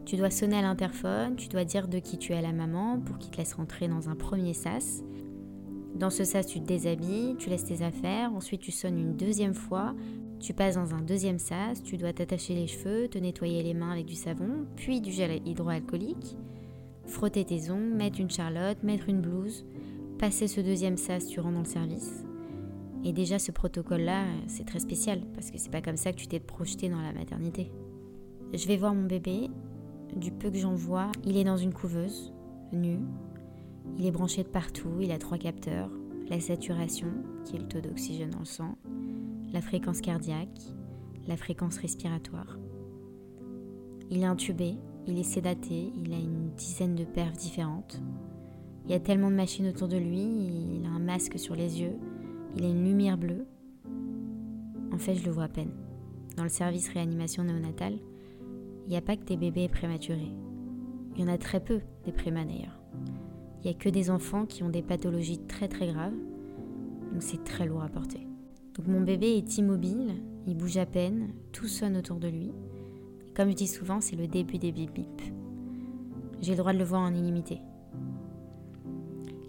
[0.06, 3.18] Tu dois sonner à l'interphone, tu dois dire de qui tu es la maman pour
[3.18, 5.04] qu'il te laisse rentrer dans un premier sas.
[5.96, 9.56] Dans ce sas, tu te déshabilles, tu laisses tes affaires, ensuite tu sonnes une deuxième
[9.56, 9.96] fois,
[10.40, 13.92] tu passes dans un deuxième sas, tu dois t'attacher les cheveux, te nettoyer les mains
[13.92, 16.38] avec du savon, puis du gel hydroalcoolique,
[17.08, 19.66] frotter tes ongles, mettre une charlotte, mettre une blouse,
[20.20, 22.26] passer ce deuxième sas, tu rentres dans le service.
[23.06, 26.28] Et déjà ce protocole-là, c'est très spécial parce que c'est pas comme ça que tu
[26.28, 27.72] t'es projeté dans la maternité.
[28.52, 29.52] Je vais voir mon bébé,
[30.16, 32.34] du peu que j'en vois, il est dans une couveuse,
[32.74, 32.98] nu.
[34.00, 35.92] Il est branché de partout, il a trois capteurs,
[36.30, 37.10] la saturation,
[37.46, 38.76] qui est le taux d'oxygène dans le sang,
[39.54, 40.60] la fréquence cardiaque,
[41.28, 42.58] la fréquence respiratoire.
[44.10, 48.02] Il est intubé, il est sédaté, il a une dizaine de perfs différentes.
[48.86, 51.82] Il y a tellement de machines autour de lui, il a un masque sur les
[51.82, 51.98] yeux,
[52.56, 53.46] il a une lumière bleue.
[54.94, 55.72] En fait, je le vois à peine.
[56.38, 57.98] Dans le service réanimation néonatale,
[58.86, 60.32] il n'y a pas que des bébés prématurés.
[61.16, 62.80] Il y en a très peu, des prémas d'ailleurs.
[63.60, 66.14] Il n'y a que des enfants qui ont des pathologies très très graves,
[67.12, 68.28] donc c'est très lourd à porter.
[68.76, 70.14] Donc mon bébé est immobile,
[70.46, 72.52] il bouge à peine, tout sonne autour de lui.
[73.34, 75.22] comme je dis souvent, c'est le début des bip bip.
[76.42, 77.60] J'ai le droit de le voir en illimité.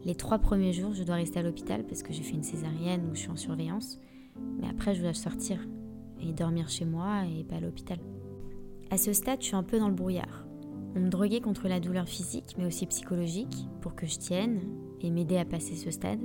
[0.07, 3.09] Les trois premiers jours, je dois rester à l'hôpital parce que j'ai fait une césarienne
[3.11, 3.99] où je suis en surveillance.
[4.61, 5.59] Mais après, je dois sortir
[6.21, 7.99] et dormir chez moi et pas à l'hôpital.
[8.92, 10.47] À ce stade, je suis un peu dans le brouillard.
[10.95, 14.61] On me droguait contre la douleur physique, mais aussi psychologique, pour que je tienne
[15.01, 16.21] et m'aider à passer ce stade.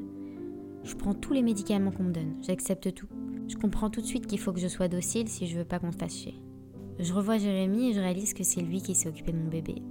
[0.83, 3.09] Je prends tous les médicaments qu'on me donne, j'accepte tout.
[3.47, 5.79] Je comprends tout de suite qu'il faut que je sois docile si je veux pas
[5.79, 6.35] qu'on se fasse chier.
[6.99, 9.81] Je revois Jérémy et je réalise que c'est lui qui s'est occupé de mon bébé.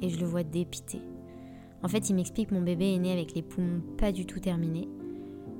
[0.00, 1.02] Et je le vois dépité.
[1.84, 4.40] En fait, il m'explique que mon bébé est né avec les poumons pas du tout
[4.40, 4.88] terminés.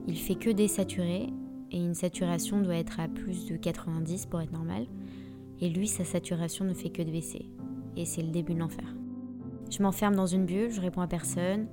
[0.09, 1.29] Il fait que désaturer
[1.71, 4.87] et une saturation doit être à plus de 90 pour être normal.
[5.61, 7.51] Et lui, sa saturation ne fait que de baisser.
[7.99, 8.87] Et c'est le début de l'enfer.
[9.71, 11.67] Je m'enferme dans une bulle, je réponds à personne.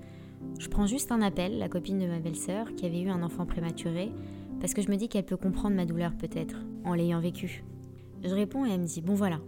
[0.59, 3.45] Je prends juste un appel, la copine de ma belle-sœur, qui avait eu un enfant
[3.45, 4.11] prématuré,
[4.59, 7.63] parce que je me dis qu'elle peut comprendre ma douleur peut-être, en l'ayant vécu.
[8.21, 9.39] Je réponds et elle me dit Bon voilà,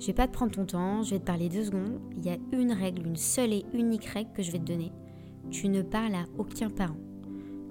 [0.00, 2.00] je vais pas te prendre ton temps, je vais te parler deux secondes.
[2.16, 4.92] Il y a une règle, une seule et unique règle que je vais te donner.
[5.50, 6.96] Tu ne parles à aucun parent.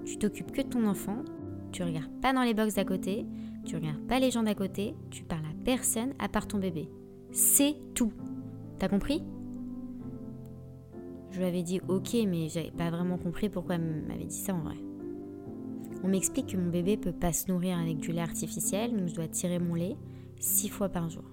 [0.04, 1.18] Tu t'occupes que de ton enfant,
[1.72, 3.26] tu regardes pas dans les box d'à côté,
[3.64, 6.88] tu regardes pas les gens d'à côté, tu parles à personne à part ton bébé.
[7.32, 8.12] C'est tout.
[8.78, 9.22] T'as compris?
[11.30, 14.54] Je lui avais dit ok, mais j'avais pas vraiment compris pourquoi elle m'avait dit ça
[14.54, 14.76] en vrai.
[16.04, 19.14] On m'explique que mon bébé peut pas se nourrir avec du lait artificiel, donc je
[19.14, 19.96] dois tirer mon lait
[20.38, 21.24] six fois par jour.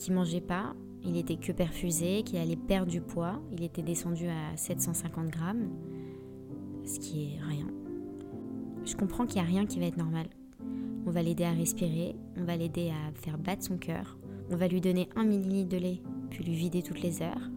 [0.00, 4.28] Qu'il mangeait pas, il était que perfusé, qu'il allait perdre du poids, il était descendu
[4.28, 5.68] à 750 grammes,
[6.86, 7.66] ce qui est rien.
[8.86, 10.24] Je comprends qu'il n'y a rien qui va être normal.
[11.04, 14.16] On va l'aider à respirer, on va l'aider à faire battre son cœur,
[14.50, 17.50] on va lui donner un millilitre de lait, puis lui vider toutes les heures.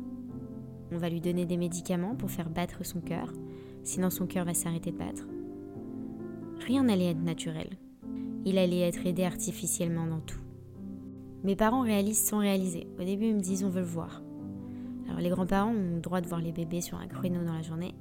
[0.92, 3.32] On va lui donner des médicaments pour faire battre son cœur,
[3.84, 5.26] sinon son cœur va s'arrêter de battre.
[6.60, 7.70] Rien n'allait être naturel.
[8.44, 10.43] Il allait être aidé artificiellement dans tout.
[11.44, 12.88] Mes parents réalisent sans réaliser.
[13.00, 14.22] Au début, ils me disent on veut le voir.
[15.08, 17.62] Alors les grands-parents ont le droit de voir les bébés sur un créneau dans la
[17.62, 17.94] journée.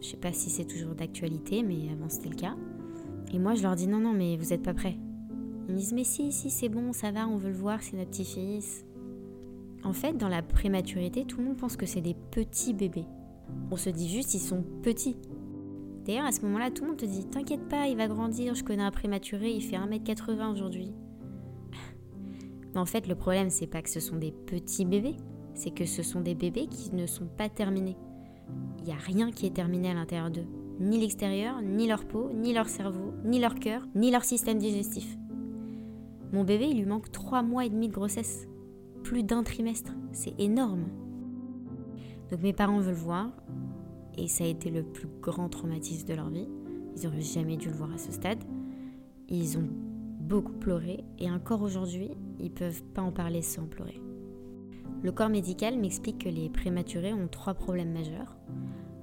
[0.00, 2.56] Je sais pas si c'est toujours d'actualité, mais avant c'était le cas.
[3.32, 4.96] Et moi, je leur dis non, non, mais vous n'êtes pas prêts.
[5.68, 7.96] Ils me disent mais si, si, c'est bon, ça va, on veut le voir, c'est
[7.96, 8.84] notre petit-fils.
[9.84, 13.06] En fait, dans la prématurité, tout le monde pense que c'est des petits bébés.
[13.70, 15.16] On se dit juste ils sont petits.
[16.06, 18.64] D'ailleurs, à ce moment-là, tout le monde te dit T'inquiète pas, il va grandir, je
[18.64, 20.92] connais un prématuré, il fait 1m80 aujourd'hui.
[22.74, 25.16] Mais en fait, le problème, c'est pas que ce sont des petits bébés,
[25.54, 27.96] c'est que ce sont des bébés qui ne sont pas terminés.
[28.78, 30.46] Il n'y a rien qui est terminé à l'intérieur d'eux.
[30.80, 35.16] Ni l'extérieur, ni leur peau, ni leur cerveau, ni leur cœur, ni leur système digestif.
[36.32, 38.48] Mon bébé, il lui manque 3 mois et demi de grossesse
[39.02, 39.92] plus d'un trimestre.
[40.12, 40.84] C'est énorme.
[42.30, 43.30] Donc mes parents veulent le voir
[44.16, 46.48] et ça a été le plus grand traumatisme de leur vie.
[46.96, 48.42] Ils n'auraient jamais dû le voir à ce stade.
[49.28, 49.68] Ils ont
[50.20, 54.00] beaucoup pleuré et encore aujourd'hui, ils peuvent pas en parler sans pleurer.
[55.02, 58.36] Le corps médical m'explique que les prématurés ont trois problèmes majeurs.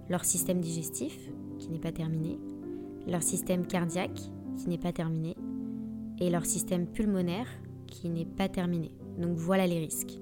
[0.10, 1.18] Leur système digestif,
[1.58, 2.40] qui n'est pas terminé,
[3.08, 4.20] leur système cardiaque,
[4.58, 5.36] qui n'est pas terminé,
[6.20, 7.48] et leur système pulmonaire,
[7.88, 8.92] qui n'est pas terminé.
[9.18, 10.20] Donc voilà les risques.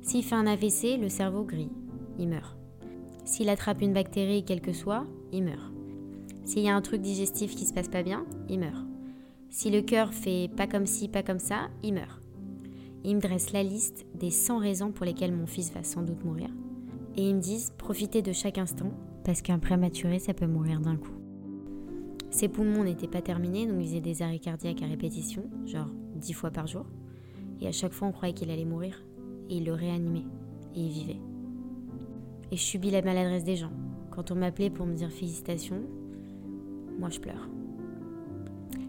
[0.00, 1.70] S'il fait un AVC, le cerveau grille,
[2.18, 2.56] il meurt.
[3.24, 5.72] S'il attrape une bactérie, quelle que soit, il meurt.
[6.44, 8.84] S'il y a un truc digestif qui se passe pas bien, il meurt.
[9.48, 12.21] Si le cœur fait pas comme ci, pas comme ça, il meurt.
[13.04, 16.24] Ils me dressent la liste des 100 raisons pour lesquelles mon fils va sans doute
[16.24, 16.48] mourir.
[17.16, 18.92] Et ils me disent profitez de chaque instant,
[19.24, 21.12] parce qu'un prématuré, ça peut mourir d'un coup.
[22.30, 26.32] Ses poumons n'étaient pas terminés, donc ils faisaient des arrêts cardiaques à répétition, genre 10
[26.32, 26.86] fois par jour.
[27.60, 29.04] Et à chaque fois, on croyait qu'il allait mourir.
[29.50, 30.24] Et il le réanimait.
[30.74, 31.20] Et il vivait.
[32.50, 33.72] Et je subis la maladresse des gens.
[34.10, 35.82] Quand on m'appelait pour me dire félicitations,
[36.98, 37.48] moi je pleure.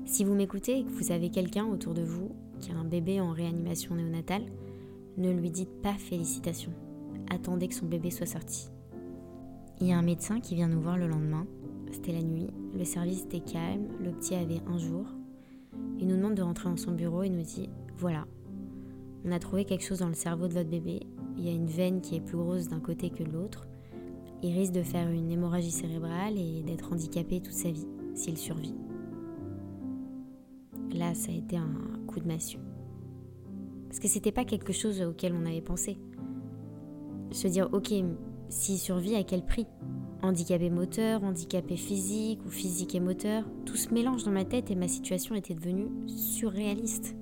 [0.05, 2.31] Si vous m'écoutez et que vous avez quelqu'un autour de vous
[2.63, 4.45] qui a un bébé en réanimation néonatale,
[5.17, 6.71] ne lui dites pas félicitations.
[7.29, 8.69] Attendez que son bébé soit sorti.
[9.81, 11.45] Il y a un médecin qui vient nous voir le lendemain.
[11.91, 12.47] C'était la nuit.
[12.73, 13.87] Le service était calme.
[14.01, 15.05] Le petit avait un jour.
[15.99, 18.25] Il nous demande de rentrer dans son bureau et nous dit Voilà,
[19.25, 21.01] on a trouvé quelque chose dans le cerveau de votre bébé.
[21.37, 23.67] Il y a une veine qui est plus grosse d'un côté que de l'autre.
[24.41, 28.75] Il risque de faire une hémorragie cérébrale et d'être handicapé toute sa vie s'il survit.
[31.13, 31.69] Ça a été un
[32.07, 32.57] coup de massue.
[33.87, 35.97] Parce que c'était pas quelque chose auquel on avait pensé.
[37.31, 37.93] Se dire, ok,
[38.49, 39.67] s'il survit, à quel prix?
[40.21, 44.75] Handicapé moteur, handicapé physique ou physique et moteur, tout se mélange dans ma tête et
[44.75, 47.15] ma situation était devenue surréaliste.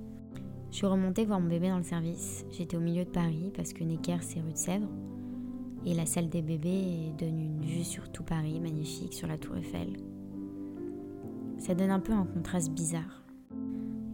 [0.72, 2.46] Je suis remontée voir mon bébé dans le service.
[2.52, 4.88] J'étais au milieu de Paris parce que Necker c'est rue de Sèvres.
[5.86, 9.58] Et la salle des bébés donne une vue sur tout Paris, magnifique, sur la tour
[9.58, 9.98] Eiffel.
[11.58, 13.21] Ça donne un peu un contraste bizarre.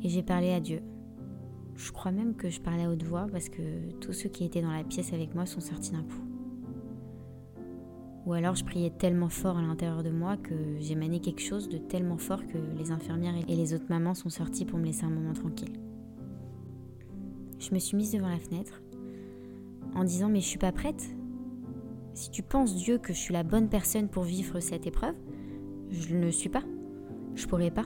[0.03, 0.81] Et j'ai parlé à Dieu.
[1.75, 4.61] Je crois même que je parlais à haute voix parce que tous ceux qui étaient
[4.61, 6.23] dans la pièce avec moi sont sortis d'un coup.
[8.25, 10.53] Ou alors je priais tellement fort à l'intérieur de moi que
[10.95, 14.65] mané quelque chose de tellement fort que les infirmières et les autres mamans sont sorties
[14.65, 15.79] pour me laisser un moment tranquille.
[17.59, 18.81] Je me suis mise devant la fenêtre
[19.95, 21.07] en disant mais je suis pas prête.
[22.15, 25.15] Si tu penses Dieu que je suis la bonne personne pour vivre cette épreuve,
[25.91, 26.63] je ne le suis pas.
[27.35, 27.85] Je pourrais pas.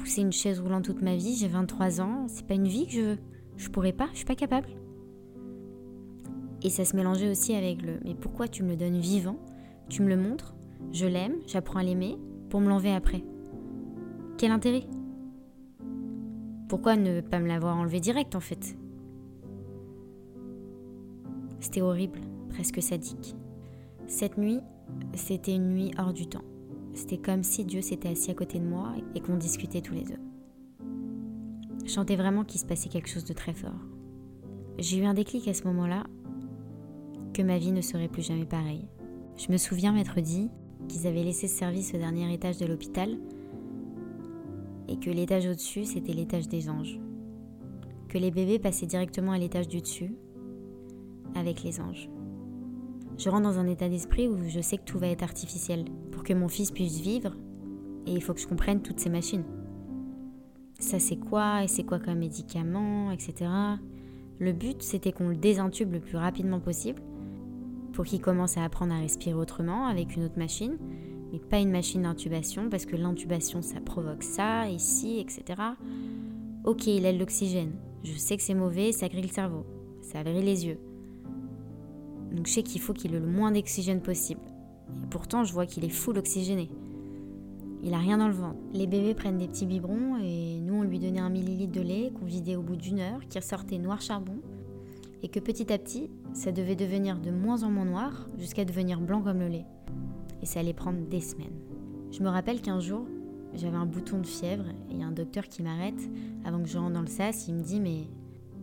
[0.00, 2.92] Pousser une chaise roulante toute ma vie, j'ai 23 ans, c'est pas une vie que
[2.92, 3.18] je veux.
[3.58, 4.70] Je pourrais pas, je suis pas capable.
[6.62, 9.36] Et ça se mélangeait aussi avec le mais pourquoi tu me le donnes vivant?
[9.90, 10.54] Tu me le montres,
[10.90, 12.16] je l'aime, j'apprends à l'aimer
[12.48, 13.22] pour me l'enlever après.
[14.38, 14.84] Quel intérêt?
[16.68, 18.78] Pourquoi ne pas me l'avoir enlevé direct en fait?
[21.60, 23.36] C'était horrible, presque sadique.
[24.06, 24.60] Cette nuit,
[25.12, 26.44] c'était une nuit hors du temps.
[26.94, 30.04] C'était comme si Dieu s'était assis à côté de moi et qu'on discutait tous les
[30.04, 30.18] deux.
[31.84, 33.86] Je sentais vraiment qu'il se passait quelque chose de très fort.
[34.78, 36.04] J'ai eu un déclic à ce moment-là
[37.32, 38.86] que ma vie ne serait plus jamais pareille.
[39.36, 40.50] Je me souviens m'être dit
[40.88, 43.18] qu'ils avaient laissé ce service au dernier étage de l'hôpital
[44.88, 46.98] et que l'étage au-dessus, c'était l'étage des anges.
[48.08, 50.14] Que les bébés passaient directement à l'étage du dessus
[51.34, 52.08] avec les anges.
[53.20, 56.22] Je rentre dans un état d'esprit où je sais que tout va être artificiel pour
[56.22, 57.36] que mon fils puisse vivre
[58.06, 59.44] et il faut que je comprenne toutes ces machines.
[60.78, 61.62] Ça c'est quoi?
[61.62, 63.50] Et c'est quoi comme médicament, etc.
[64.38, 67.02] Le but c'était qu'on le désintube le plus rapidement possible
[67.92, 70.78] pour qu'il commence à apprendre à respirer autrement avec une autre machine,
[71.30, 75.60] mais pas une machine d'intubation parce que l'intubation ça provoque ça, ici, etc.
[76.64, 77.72] Ok, il a de l'oxygène.
[78.02, 79.66] Je sais que c'est mauvais, ça grille le cerveau,
[80.00, 80.78] ça grille les yeux.
[82.32, 84.40] Donc je sais qu'il faut qu'il ait le moins d'oxygène possible.
[85.02, 86.70] Et pourtant, je vois qu'il est full oxygéné.
[87.82, 88.58] Il a rien dans le ventre.
[88.74, 92.12] Les bébés prennent des petits biberons et nous on lui donnait un millilitre de lait
[92.18, 94.36] qu'on vidait au bout d'une heure, qui ressortait noir charbon,
[95.22, 99.00] et que petit à petit, ça devait devenir de moins en moins noir jusqu'à devenir
[99.00, 99.66] blanc comme le lait.
[100.42, 101.58] Et ça allait prendre des semaines.
[102.10, 103.06] Je me rappelle qu'un jour,
[103.54, 106.00] j'avais un bouton de fièvre et a un docteur qui m'arrête
[106.44, 107.48] avant que je rentre dans le sas.
[107.48, 108.08] Il me dit mais,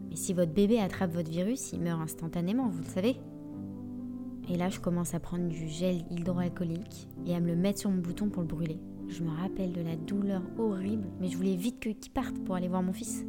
[0.09, 3.17] mais si votre bébé attrape votre virus, il meurt instantanément, vous le savez
[4.49, 7.89] Et là, je commence à prendre du gel hydroalcoolique et à me le mettre sur
[7.89, 8.79] mon bouton pour le brûler.
[9.09, 12.67] Je me rappelle de la douleur horrible, mais je voulais vite qu'il parte pour aller
[12.67, 13.25] voir mon fils.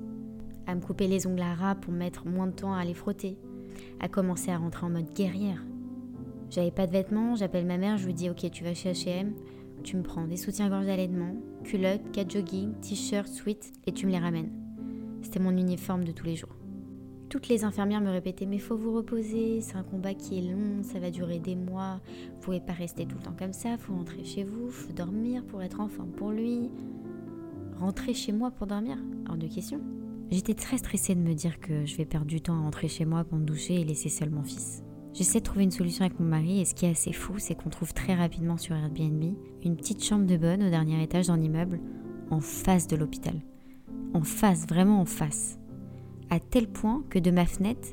[0.66, 3.38] À me couper les ongles à ras pour mettre moins de temps à les frotter.
[4.00, 5.64] À commencer à rentrer en mode guerrière.
[6.50, 9.34] J'avais pas de vêtements, j'appelle ma mère, je lui dis ok tu vas chez H&M,
[9.82, 14.18] tu me prends des soutiens-gorge d'allaitement, culottes, 4 jogging, t-shirts, sweats et tu me les
[14.18, 14.50] ramènes.
[15.22, 16.57] C'était mon uniforme de tous les jours.
[17.28, 20.82] Toutes les infirmières me répétaient Mais faut vous reposer, c'est un combat qui est long,
[20.82, 22.00] ça va durer des mois,
[22.34, 25.44] vous pouvez pas rester tout le temps comme ça, faut rentrer chez vous, faut dormir
[25.44, 26.70] pour être en forme pour lui.
[27.78, 28.96] Rentrer chez moi pour dormir
[29.28, 29.80] Hors de question.
[30.30, 33.04] J'étais très stressée de me dire que je vais perdre du temps à rentrer chez
[33.04, 34.82] moi pour me doucher et laisser seul mon fils.
[35.12, 37.54] J'essaie de trouver une solution avec mon mari et ce qui est assez fou, c'est
[37.54, 41.40] qu'on trouve très rapidement sur Airbnb une petite chambre de bonne au dernier étage d'un
[41.40, 41.80] immeuble
[42.30, 43.34] en face de l'hôpital.
[44.14, 45.57] En face, vraiment en face.
[46.30, 47.88] À tel point que de ma fenêtre,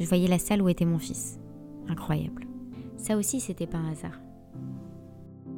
[0.00, 1.38] je voyais la salle où était mon fils.
[1.88, 2.46] Incroyable.
[2.96, 4.20] Ça aussi, c'était pas un hasard.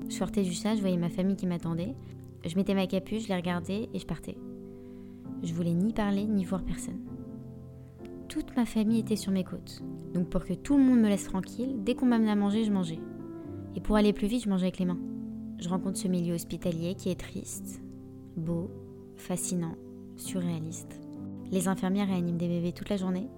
[0.08, 1.94] Je sortais du chat, je voyais ma famille qui m'attendait.
[2.44, 4.36] Je mettais ma capuche, je les regardais et je partais.
[5.42, 7.00] Je voulais ni parler ni voir personne.
[8.28, 9.82] Toute ma famille était sur mes côtes.
[10.12, 12.72] Donc pour que tout le monde me laisse tranquille, dès qu'on m'amenait à manger, je
[12.72, 13.00] mangeais.
[13.74, 15.00] Et pour aller plus vite, je mangeais avec les mains.
[15.58, 17.80] Je rencontre ce milieu hospitalier qui est triste,
[18.36, 18.70] beau,
[19.16, 19.76] fascinant,
[20.16, 21.07] surréaliste.
[21.50, 23.28] Les infirmières réaniment des bébés toute la journée,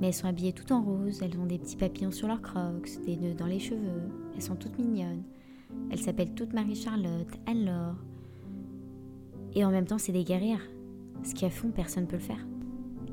[0.00, 2.88] mais elles sont habillées toutes en rose, elles ont des petits papillons sur leurs crocs,
[3.06, 4.02] des nœuds dans les cheveux,
[4.34, 5.22] elles sont toutes mignonnes.
[5.90, 7.96] Elles s'appellent toutes Marie-Charlotte, Anne-Laure.
[9.54, 10.66] Et en même temps, c'est des guerrières.
[11.22, 12.46] Ce qu'elles font, personne ne peut le faire.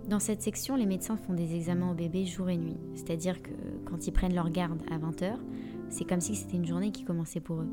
[0.09, 2.77] Dans cette section, les médecins font des examens au bébé jour et nuit.
[2.93, 3.51] C'est-à-dire que
[3.85, 5.38] quand ils prennent leur garde à 20h,
[5.89, 7.69] c'est comme si c'était une journée qui commençait pour eux.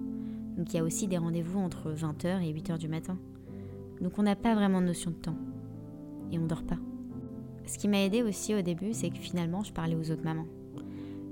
[0.56, 3.18] Donc il y a aussi des rendez-vous entre 20h et 8h du matin.
[4.00, 5.36] Donc on n'a pas vraiment de notion de temps.
[6.32, 6.78] Et on dort pas.
[7.66, 10.46] Ce qui m'a aidé aussi au début, c'est que finalement, je parlais aux autres mamans.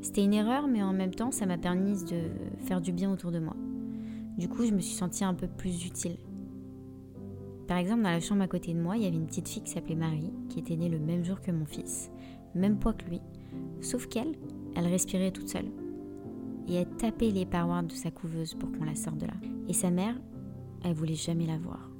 [0.00, 2.30] C'était une erreur, mais en même temps, ça m'a permis de
[2.64, 3.56] faire du bien autour de moi.
[4.38, 6.16] Du coup, je me suis sentie un peu plus utile.
[7.66, 9.62] Par exemple, dans la chambre à côté de moi, il y avait une petite fille
[9.62, 12.10] qui s'appelait Marie, qui était née le même jour que mon fils,
[12.54, 13.20] même poids que lui.
[13.80, 14.32] Sauf qu'elle,
[14.74, 15.70] elle respirait toute seule.
[16.68, 19.34] Et elle tapait les parois de sa couveuse pour qu'on la sorte de là.
[19.68, 20.16] Et sa mère,
[20.84, 21.90] elle voulait jamais la voir,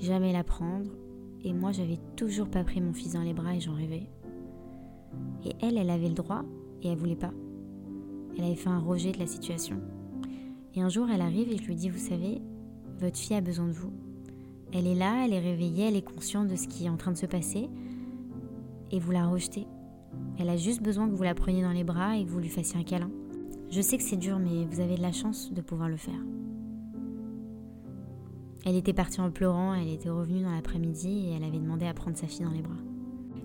[0.00, 0.90] jamais la prendre.
[1.44, 4.08] Et moi, j'avais toujours pas pris mon fils dans les bras et j'en rêvais.
[5.44, 6.44] Et elle, elle avait le droit
[6.82, 7.32] et elle voulait pas.
[8.36, 9.80] Elle avait fait un rejet de la situation.
[10.74, 12.40] Et un jour, elle arrive et je lui dis, vous savez,
[12.98, 13.92] votre fille a besoin de vous.
[14.72, 17.12] Elle est là, elle est réveillée, elle est consciente de ce qui est en train
[17.12, 17.68] de se passer.
[18.90, 19.66] Et vous la rejetez.
[20.38, 22.48] Elle a juste besoin que vous la preniez dans les bras et que vous lui
[22.48, 23.10] fassiez un câlin.
[23.70, 26.20] Je sais que c'est dur, mais vous avez de la chance de pouvoir le faire.
[28.64, 31.94] Elle était partie en pleurant, elle était revenue dans l'après-midi et elle avait demandé à
[31.94, 32.76] prendre sa fille dans les bras.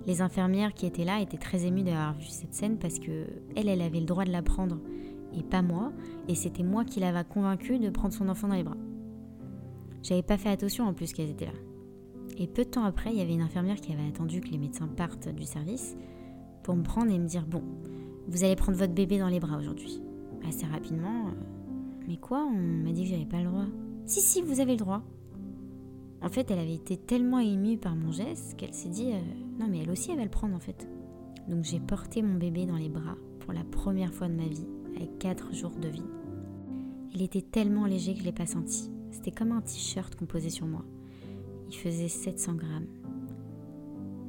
[0.06, 3.26] Les infirmières qui étaient là étaient très émues d'avoir vu cette scène parce que
[3.56, 4.80] elle, elle avait le droit de la prendre
[5.38, 5.92] et pas moi,
[6.28, 8.78] et c'était moi qui l'avais convaincue de prendre son enfant dans les bras.
[10.04, 11.52] J'avais pas fait attention en plus qu'elles étaient là.
[12.38, 14.58] Et peu de temps après, il y avait une infirmière qui avait attendu que les
[14.58, 15.98] médecins partent du service
[16.64, 17.64] pour me prendre et me dire Bon,
[18.28, 20.02] vous allez prendre votre bébé dans les bras aujourd'hui.
[20.48, 21.28] Assez rapidement.
[21.28, 21.32] Euh,
[22.08, 23.66] mais quoi On m'a dit que j'avais pas le droit.
[24.08, 25.04] Si, si, vous avez le droit.
[26.22, 29.20] En fait, elle avait été tellement émue par mon geste qu'elle s'est dit euh,
[29.60, 30.88] Non, mais elle aussi, elle va le prendre en fait.
[31.50, 34.66] Donc j'ai porté mon bébé dans les bras pour la première fois de ma vie,
[34.96, 36.06] avec 4 jours de vie.
[37.14, 38.90] Il était tellement léger que je l'ai pas senti.
[39.12, 40.86] C'était comme un t-shirt qu'on posait sur moi.
[41.68, 42.88] Il faisait 700 grammes.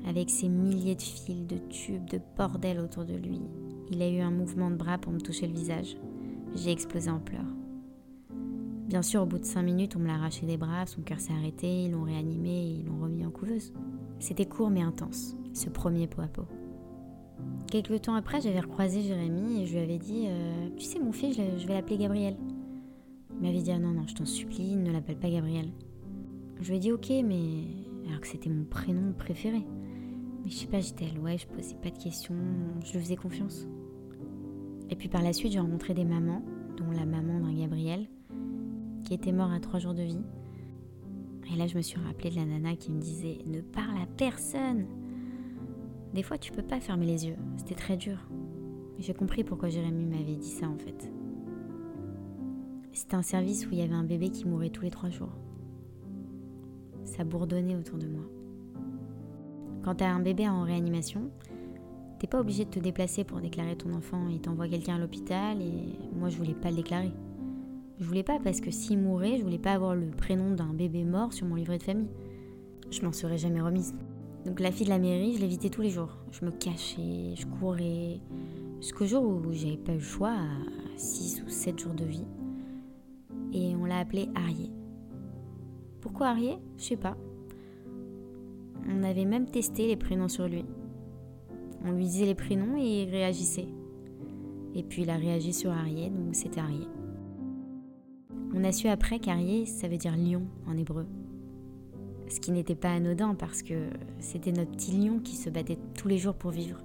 [0.08, 3.40] Avec ses milliers de fils, de tubes, de bordel autour de lui,
[3.92, 5.96] il a eu un mouvement de bras pour me toucher le visage.
[6.56, 7.57] J'ai explosé en pleurs.
[8.88, 11.20] Bien sûr, au bout de cinq minutes, on me l'a arraché des bras, son cœur
[11.20, 13.74] s'est arrêté, ils l'ont réanimé et ils l'ont remis en couveuse.
[14.18, 16.46] C'était court mais intense, ce premier pot à pot.
[17.70, 21.12] Quelques temps après, j'avais recroisé Jérémy et je lui avais dit euh, Tu sais, mon
[21.12, 22.38] fils, je vais l'appeler Gabriel.
[23.36, 25.68] Il m'avait dit ah non, non, je t'en supplie, ne l'appelle pas Gabriel.
[26.62, 27.64] Je lui ai dit Ok, mais.
[28.08, 29.66] Alors que c'était mon prénom préféré.
[30.42, 32.34] Mais je sais pas, j'étais à l'ouest, je posais pas de questions,
[32.82, 33.68] je lui faisais confiance.
[34.88, 36.42] Et puis par la suite, j'ai rencontré des mamans,
[36.78, 38.08] dont la maman d'un Gabriel,
[39.04, 40.22] qui était mort à trois jours de vie.
[41.52, 44.06] Et là, je me suis rappelé de la nana qui me disait Ne parle à
[44.16, 44.86] personne
[46.14, 48.18] Des fois, tu peux pas fermer les yeux, c'était très dur.
[48.98, 51.10] J'ai compris pourquoi Jérémy m'avait dit ça en fait.
[52.92, 55.32] C'était un service où il y avait un bébé qui mourait tous les trois jours.
[57.04, 58.24] Ça bourdonnait autour de moi.
[59.84, 61.30] Quand tu as un bébé en réanimation,
[62.18, 64.28] t'es pas obligé de te déplacer pour déclarer ton enfant.
[64.28, 67.12] Il t'envoie quelqu'un à l'hôpital et moi je voulais pas le déclarer.
[67.98, 71.02] Je voulais pas parce que s'il mourait, je voulais pas avoir le prénom d'un bébé
[71.02, 72.10] mort sur mon livret de famille.
[72.90, 73.94] Je m'en serais jamais remise.
[74.46, 76.16] Donc la fille de la mairie, je l'évitais tous les jours.
[76.30, 78.20] Je me cachais, je courais.
[78.80, 82.24] Jusqu'au jour où j'avais pas eu le choix, à 6 ou 7 jours de vie.
[83.52, 84.70] Et on l'a appelé Arié.
[86.00, 87.16] Pourquoi Arié Je sais pas.
[88.88, 90.64] On avait même testé les prénoms sur lui.
[91.84, 93.68] On lui disait les prénoms et il réagissait.
[94.76, 96.86] Et puis il a réagi sur Arié, donc c'était Arié.
[98.60, 101.06] On a su après qu'Arié, ça veut dire lion en hébreu.
[102.28, 106.08] Ce qui n'était pas anodin parce que c'était notre petit lion qui se battait tous
[106.08, 106.82] les jours pour vivre.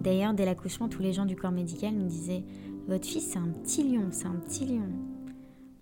[0.00, 2.44] D'ailleurs, dès l'accouchement, tous les gens du corps médical nous disaient
[2.86, 4.88] Votre fils, c'est un petit lion, c'est un petit lion.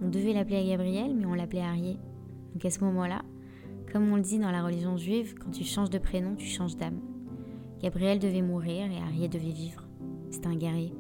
[0.01, 1.99] On devait l'appeler Gabriel, mais on l'appelait Arié.
[2.55, 3.21] Donc à ce moment-là,
[3.93, 6.79] comme on le dit dans la religion juive, quand tu changes de prénom, tu changes
[6.79, 7.01] d'âme.
[7.83, 9.87] Gabriel devait mourir et Arié devait vivre.
[10.31, 10.95] C'est un guerrier.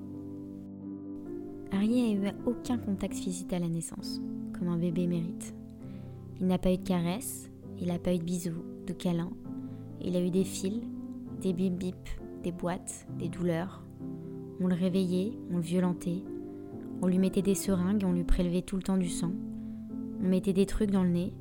[1.72, 4.20] Arié a eu aucun contact physique à la naissance,
[4.58, 5.54] comme un bébé mérite.
[6.40, 9.32] Il n'a pas eu de caresses, il n'a pas eu de bisous, de câlins.
[10.00, 10.80] Il a eu des fils,
[11.42, 12.08] des bip bip,
[12.42, 13.82] des boîtes, des douleurs.
[14.60, 16.22] On le réveillait, on le violentait.
[17.02, 19.32] On lui mettait des seringues on lui prélevait tout le temps du sang.
[20.22, 21.32] On mettait des trucs dans le nez,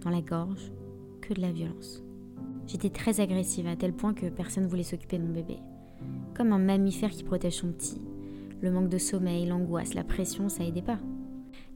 [0.00, 0.72] dans la gorge,
[1.20, 2.02] que de la violence.
[2.66, 5.58] J'étais très agressive à tel point que personne ne voulait s'occuper de mon bébé.
[6.34, 8.00] Comme un mammifère qui protège son petit,
[8.60, 10.98] le manque de sommeil, l'angoisse, la pression, ça aidait pas.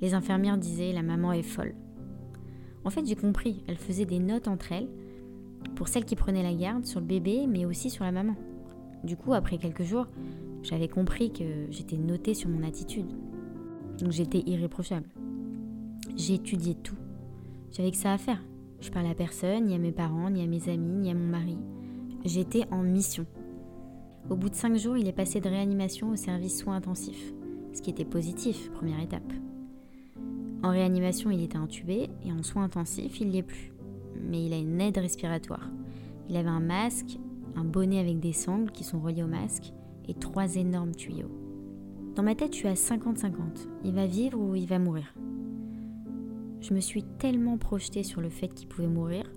[0.01, 1.75] Les infirmières disaient la maman est folle.
[2.85, 4.89] En fait, j'ai compris, elles faisaient des notes entre elles
[5.77, 8.37] pour celles qui prenaient la garde sur le bébé, mais aussi sur la maman.
[9.03, 10.07] Du coup, après quelques jours,
[10.63, 13.11] j'avais compris que j'étais notée sur mon attitude.
[13.99, 15.09] Donc j'étais irréprochable.
[16.17, 16.97] J'ai étudié tout.
[17.73, 18.43] J'avais que ça à faire.
[18.81, 21.27] Je parlais à personne, ni à mes parents, ni à mes amis, ni à mon
[21.27, 21.57] mari.
[22.25, 23.27] J'étais en mission.
[24.31, 27.35] Au bout de cinq jours, il est passé de réanimation au service soins intensifs,
[27.75, 29.33] ce qui était positif, première étape.
[30.63, 33.75] En réanimation, il était intubé et en soins intensifs, il n'y est plus.
[34.19, 35.69] Mais il a une aide respiratoire.
[36.31, 37.19] Il avait un masque,
[37.55, 39.75] un bonnet avec des sangles qui sont reliés au masque
[40.09, 41.31] et trois énormes tuyaux.
[42.15, 43.31] Dans ma tête, je suis à 50-50.
[43.85, 45.13] Il va vivre ou il va mourir?
[46.63, 49.31] Je me suis tellement projetée sur le fait qu'il pouvait mourir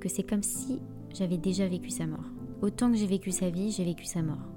[0.00, 0.80] que c'est comme si
[1.14, 2.24] j'avais déjà vécu sa mort.
[2.60, 4.48] Autant que j'ai vécu sa vie, j'ai vécu sa mort.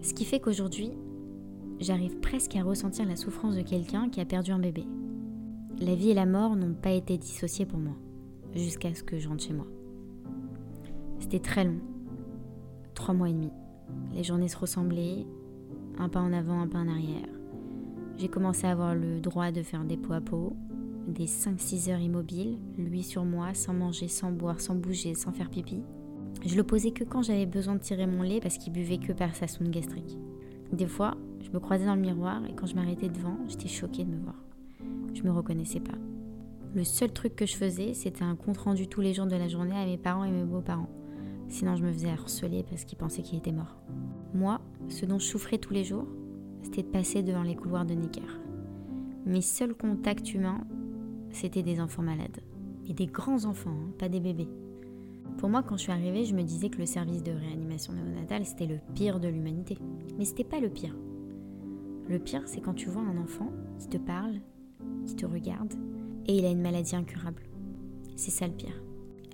[0.00, 0.92] Ce qui fait qu'aujourd'hui,
[1.78, 4.86] j'arrive presque à ressentir la souffrance de quelqu'un qui a perdu un bébé.
[5.78, 7.92] La vie et la mort n'ont pas été dissociées pour moi,
[8.54, 9.66] jusqu'à ce que je rentre chez moi.
[11.20, 11.80] C'était très long,
[12.94, 13.50] trois mois et demi.
[14.14, 15.26] Les journées se ressemblaient,
[15.98, 17.28] un pas en avant, un pas en arrière.
[18.16, 20.56] J'ai commencé à avoir le droit de faire des pots à peau,
[21.06, 25.50] des 5-6 heures immobiles, lui sur moi, sans manger, sans boire, sans bouger, sans faire
[25.50, 25.82] pipi.
[26.46, 29.12] Je le posais que quand j'avais besoin de tirer mon lait parce qu'il buvait que
[29.12, 30.18] par sa sonde gastrique.
[30.72, 34.04] Des fois, je me croisais dans le miroir et quand je m'arrêtais devant, j'étais choquée
[34.04, 34.36] de me voir.
[35.14, 35.98] Je me reconnaissais pas.
[36.74, 39.48] Le seul truc que je faisais, c'était un compte rendu tous les jours de la
[39.48, 40.90] journée à mes parents et mes beaux-parents.
[41.48, 43.80] Sinon, je me faisais harceler parce qu'ils pensaient qu'il était mort.
[44.34, 46.06] Moi, ce dont je souffrais tous les jours,
[46.62, 48.20] c'était de passer devant les couloirs de Necker.
[49.24, 50.60] Mes seuls contacts humains,
[51.30, 52.40] c'était des enfants malades.
[52.86, 54.48] Et des grands enfants, hein, pas des bébés.
[55.36, 58.44] Pour moi, quand je suis arrivée, je me disais que le service de réanimation néonatale,
[58.44, 59.78] c'était le pire de l'humanité.
[60.18, 60.96] Mais c'était pas le pire.
[62.08, 64.40] Le pire, c'est quand tu vois un enfant qui te parle,
[65.06, 65.74] qui te regarde,
[66.26, 67.42] et il a une maladie incurable.
[68.16, 68.82] C'est ça le pire.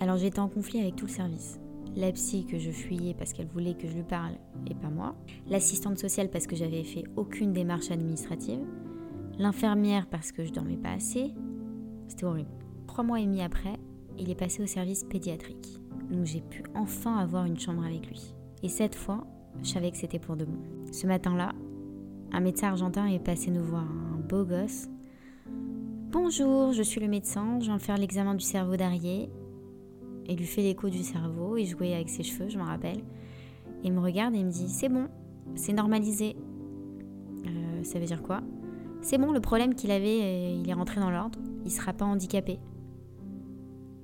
[0.01, 1.59] Alors j'étais en conflit avec tout le service.
[1.97, 4.35] La psy que je fuyais parce qu'elle voulait que je lui parle
[4.69, 5.15] et pas moi.
[5.49, 8.61] L'assistante sociale parce que j'avais fait aucune démarche administrative.
[9.39, 11.33] L'infirmière parce que je dormais pas assez.
[12.09, 12.51] C'était horrible.
[12.89, 13.79] Trois mois et demi après,
[14.19, 15.81] il est passé au service pédiatrique
[16.11, 18.35] donc j'ai pu enfin avoir une chambre avec lui.
[18.63, 19.27] Et cette fois,
[19.63, 20.59] je savais que c'était pour de bon.
[20.93, 21.53] Ce matin-là,
[22.33, 24.89] un médecin argentin est passé nous voir, un beau gosse.
[26.11, 29.31] Bonjour, je suis le médecin, je viens faire l'examen du cerveau d'Arié.
[30.27, 32.99] Il lui fait l'écho du cerveau, il jouait avec ses cheveux, je m'en rappelle.
[33.83, 35.09] Et il me regarde et il me dit C'est bon,
[35.55, 36.37] c'est normalisé.
[37.47, 38.41] Euh, ça veut dire quoi?
[39.03, 42.07] C'est bon, le problème qu'il avait, euh, il est rentré dans l'ordre, il sera pas
[42.07, 42.59] handicapé.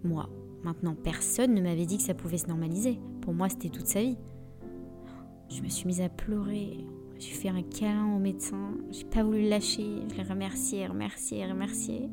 [0.05, 0.28] Moi,
[0.64, 2.98] maintenant, personne ne m'avait dit que ça pouvait se normaliser.
[3.20, 4.16] Pour moi, c'était toute sa vie.
[5.48, 6.78] Je me suis mise à pleurer.
[7.18, 8.72] J'ai fait un câlin au médecin.
[8.90, 9.86] J'ai pas voulu le lâcher.
[10.11, 12.08] Je l'ai remercié, remercié, remercié.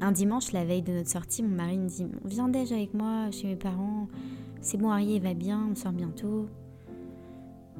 [0.00, 3.30] Un dimanche, la veille de notre sortie, mon mari me dit Viens déj avec moi
[3.30, 4.08] chez mes parents?
[4.60, 6.48] C'est bon, Harry va bien, on sort bientôt.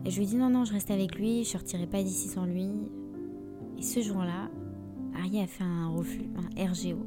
[0.04, 2.46] Et je lui dis Non, non, je reste avec lui, je sortirai pas d'ici sans
[2.46, 2.70] lui.
[3.78, 4.48] Et ce jour-là,
[5.18, 7.04] Harry a fait un reflux, un RGO.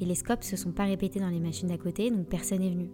[0.00, 2.90] Les scopes se sont pas répétés dans les machines d'à côté, donc personne n'est venu.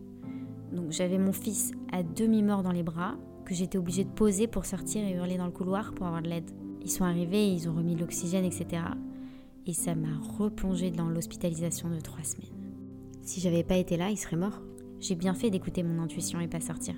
[0.73, 4.67] Donc j'avais mon fils à demi-mort dans les bras, que j'étais obligée de poser pour
[4.67, 6.51] sortir et hurler dans le couloir pour avoir de l'aide.
[6.83, 8.83] Ils sont arrivés, ils ont remis de l'oxygène, etc
[9.67, 12.49] et ça m'a replongé dans l'hospitalisation de trois semaines.
[13.23, 14.63] Si j'avais pas été là, il serait mort.
[15.01, 16.95] J'ai bien fait d'écouter mon intuition et pas sortir.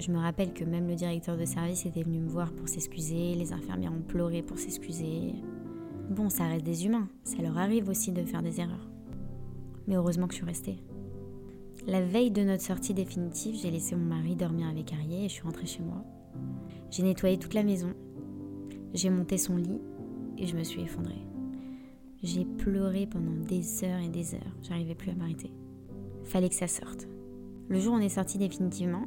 [0.00, 3.34] Je me rappelle que même le directeur de service était venu me voir pour s'excuser,
[3.34, 5.34] les infirmières ont pleuré pour s'excuser.
[6.10, 8.88] Bon, ça reste des humains, ça leur arrive aussi de faire des erreurs.
[9.86, 10.78] Mais heureusement que je suis restée.
[11.86, 15.34] La veille de notre sortie définitive, j'ai laissé mon mari dormir avec Arié et je
[15.34, 16.04] suis rentrée chez moi.
[16.90, 17.92] J'ai nettoyé toute la maison,
[18.94, 19.80] j'ai monté son lit
[20.38, 21.26] et je me suis effondrée.
[22.22, 24.56] J'ai pleuré pendant des heures et des heures.
[24.62, 25.50] J'arrivais plus à m'arrêter.
[26.24, 27.08] Fallait que ça sorte.
[27.68, 29.06] Le jour où on est sorti définitivement,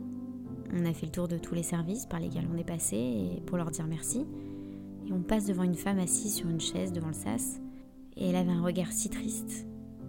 [0.73, 3.57] on a fait le tour de tous les services par lesquels on est passé pour
[3.57, 4.25] leur dire merci.
[5.07, 7.61] Et on passe devant une femme assise sur une chaise devant le sas.
[8.17, 9.66] Et elle avait un regard si triste.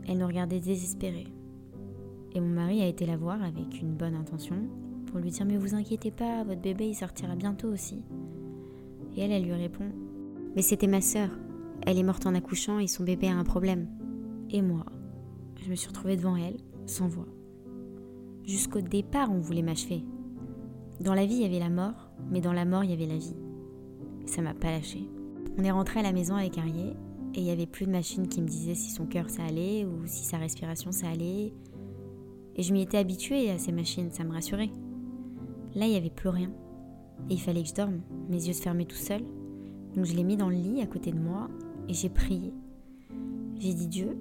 [0.08, 1.26] Elle nous regardait désespérée.
[2.34, 4.56] Et mon mari a été la voir avec une bonne intention
[5.06, 8.02] pour lui dire Mais vous inquiétez pas, votre bébé il sortira bientôt aussi.
[9.16, 9.90] Et elle, elle lui répond
[10.56, 11.30] Mais c'était ma sœur,
[11.82, 13.86] elle est morte en accouchant et son bébé a un problème.
[14.50, 14.86] Et moi,
[15.62, 16.56] je me suis retrouvée devant elle,
[16.86, 17.28] sans voix.
[18.44, 20.04] Jusqu'au départ, on voulait m'achever.
[21.00, 23.06] Dans la vie, il y avait la mort, mais dans la mort, il y avait
[23.06, 23.36] la vie.
[24.24, 25.08] Ça m'a pas lâché.
[25.58, 26.94] On est rentré à la maison avec Arié
[27.34, 29.84] et il y avait plus de machine qui me disait si son cœur ça allait
[29.84, 31.52] ou si sa respiration ça allait.
[32.56, 34.70] Et je m'y étais habituée à ces machines, ça me rassurait.
[35.74, 36.50] Là, il y avait plus rien.
[37.30, 39.24] Et il fallait que je dorme, mes yeux se fermaient tout seuls.
[39.94, 41.48] Donc je l'ai mis dans le lit à côté de moi
[41.88, 42.52] et j'ai prié.
[43.58, 44.18] J'ai dit Dieu,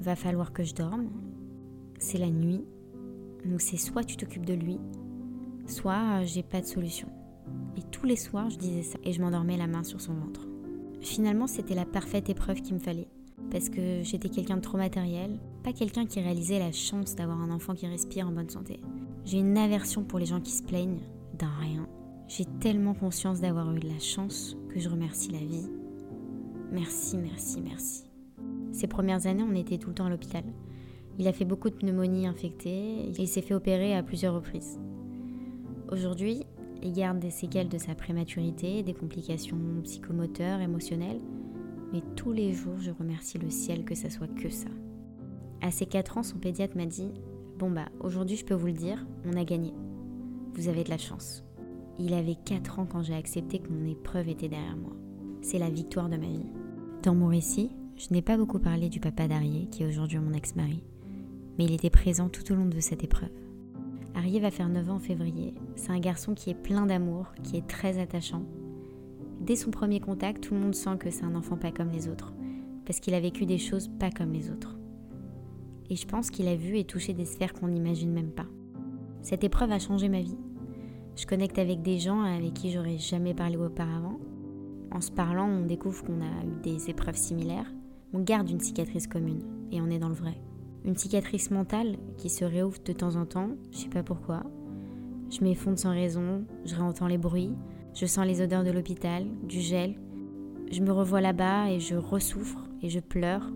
[0.00, 1.08] va falloir que je dorme.
[1.98, 2.64] C'est la nuit.
[3.44, 4.78] Donc c'est soit tu t'occupes de lui,
[5.66, 7.08] soit j'ai pas de solution.
[7.76, 10.48] Et tous les soirs, je disais ça et je m'endormais la main sur son ventre.
[11.00, 13.08] Finalement, c'était la parfaite épreuve qu'il me fallait.
[13.50, 17.50] Parce que j'étais quelqu'un de trop matériel, pas quelqu'un qui réalisait la chance d'avoir un
[17.50, 18.80] enfant qui respire en bonne santé.
[19.24, 21.02] J'ai une aversion pour les gens qui se plaignent
[21.38, 21.88] d'un rien.
[22.28, 25.68] J'ai tellement conscience d'avoir eu de la chance que je remercie la vie
[26.72, 28.04] Merci, merci, merci.
[28.72, 30.44] Ces premières années, on était tout le temps à l'hôpital.
[31.18, 34.78] Il a fait beaucoup de pneumonies infectées et il s'est fait opérer à plusieurs reprises.
[35.90, 36.42] Aujourd'hui,
[36.82, 41.20] il garde des séquelles de sa prématurité, des complications psychomoteurs, émotionnelles,
[41.92, 44.68] mais tous les jours, je remercie le ciel que ça soit que ça.
[45.62, 47.12] À ses 4 ans, son pédiatre m'a dit
[47.58, 49.72] Bon bah, aujourd'hui, je peux vous le dire, on a gagné.
[50.54, 51.44] Vous avez de la chance.
[51.98, 54.96] Il avait 4 ans quand j'ai accepté que mon épreuve était derrière moi
[55.46, 56.46] c'est la victoire de ma vie.
[57.04, 60.32] Dans mon récit, je n'ai pas beaucoup parlé du papa d'Arié, qui est aujourd'hui mon
[60.32, 60.82] ex-mari,
[61.56, 63.30] mais il était présent tout au long de cette épreuve.
[64.16, 65.54] Arié va faire 9 ans en février.
[65.76, 68.42] C'est un garçon qui est plein d'amour, qui est très attachant.
[69.40, 72.08] Dès son premier contact, tout le monde sent que c'est un enfant pas comme les
[72.08, 72.34] autres,
[72.84, 74.78] parce qu'il a vécu des choses pas comme les autres.
[75.90, 78.46] Et je pense qu'il a vu et touché des sphères qu'on n'imagine même pas.
[79.22, 80.38] Cette épreuve a changé ma vie.
[81.14, 84.18] Je connecte avec des gens avec qui j'aurais jamais parlé auparavant,
[84.96, 87.70] en se parlant, on découvre qu'on a eu des épreuves similaires.
[88.14, 90.40] On garde une cicatrice commune et on est dans le vrai.
[90.86, 94.44] Une cicatrice mentale qui se réouvre de temps en temps, je sais pas pourquoi.
[95.30, 97.54] Je m'effondre sans raison, je réentends les bruits,
[97.92, 99.96] je sens les odeurs de l'hôpital, du gel.
[100.70, 103.50] Je me revois là-bas et je ressouffre et je pleure.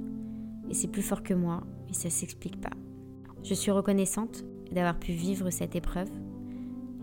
[0.68, 2.76] Et c'est plus fort que moi et ça s'explique pas.
[3.44, 6.10] Je suis reconnaissante d'avoir pu vivre cette épreuve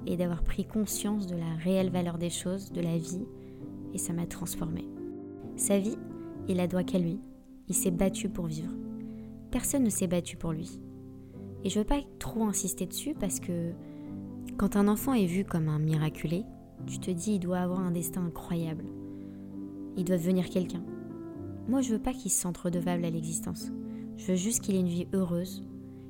[0.05, 3.25] et d'avoir pris conscience de la réelle valeur des choses, de la vie
[3.93, 4.89] et ça m'a transformé.
[5.55, 5.97] Sa vie,
[6.49, 7.21] il la doit qu'à lui.
[7.69, 8.73] Il s'est battu pour vivre.
[9.51, 10.79] Personne ne s'est battu pour lui.
[11.63, 13.71] Et je veux pas trop insister dessus parce que
[14.57, 16.43] quand un enfant est vu comme un miraculé,
[16.85, 18.85] tu te dis il doit avoir un destin incroyable.
[19.97, 20.83] Il doit devenir quelqu'un.
[21.67, 23.71] Moi, je veux pas qu'il se sente redevable à l'existence.
[24.17, 25.65] Je veux juste qu'il ait une vie heureuse,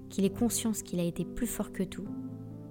[0.09, 2.05] qu'il ait conscience qu'il a été plus fort que tout,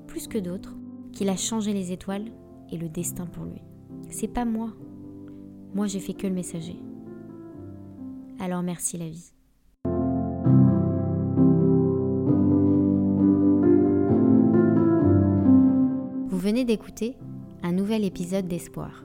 [0.07, 0.77] plus que d'autres,
[1.13, 2.27] qu'il a changé les étoiles
[2.71, 3.63] et le destin pour lui.
[4.11, 4.73] C'est pas moi,
[5.75, 6.77] moi, j'ai fait que le messager.
[8.39, 9.36] Alors merci la vie.
[16.67, 17.17] D'écouter
[17.63, 19.05] un nouvel épisode d'espoir.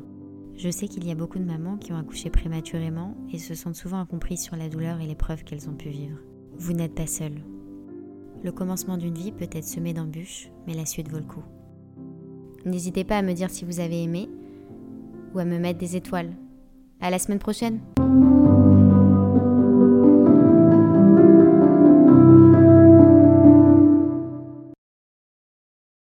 [0.57, 3.75] Je sais qu'il y a beaucoup de mamans qui ont accouché prématurément et se sentent
[3.75, 6.17] souvent incomprises sur la douleur et l'épreuve qu'elles ont pu vivre.
[6.57, 7.33] Vous n'êtes pas seul.
[8.43, 11.43] Le commencement d'une vie peut être semé d'embûches, mais la suite vaut le coup.
[12.65, 14.29] N'hésitez pas à me dire si vous avez aimé
[15.33, 16.35] ou à me mettre des étoiles.
[16.99, 17.79] À la semaine prochaine!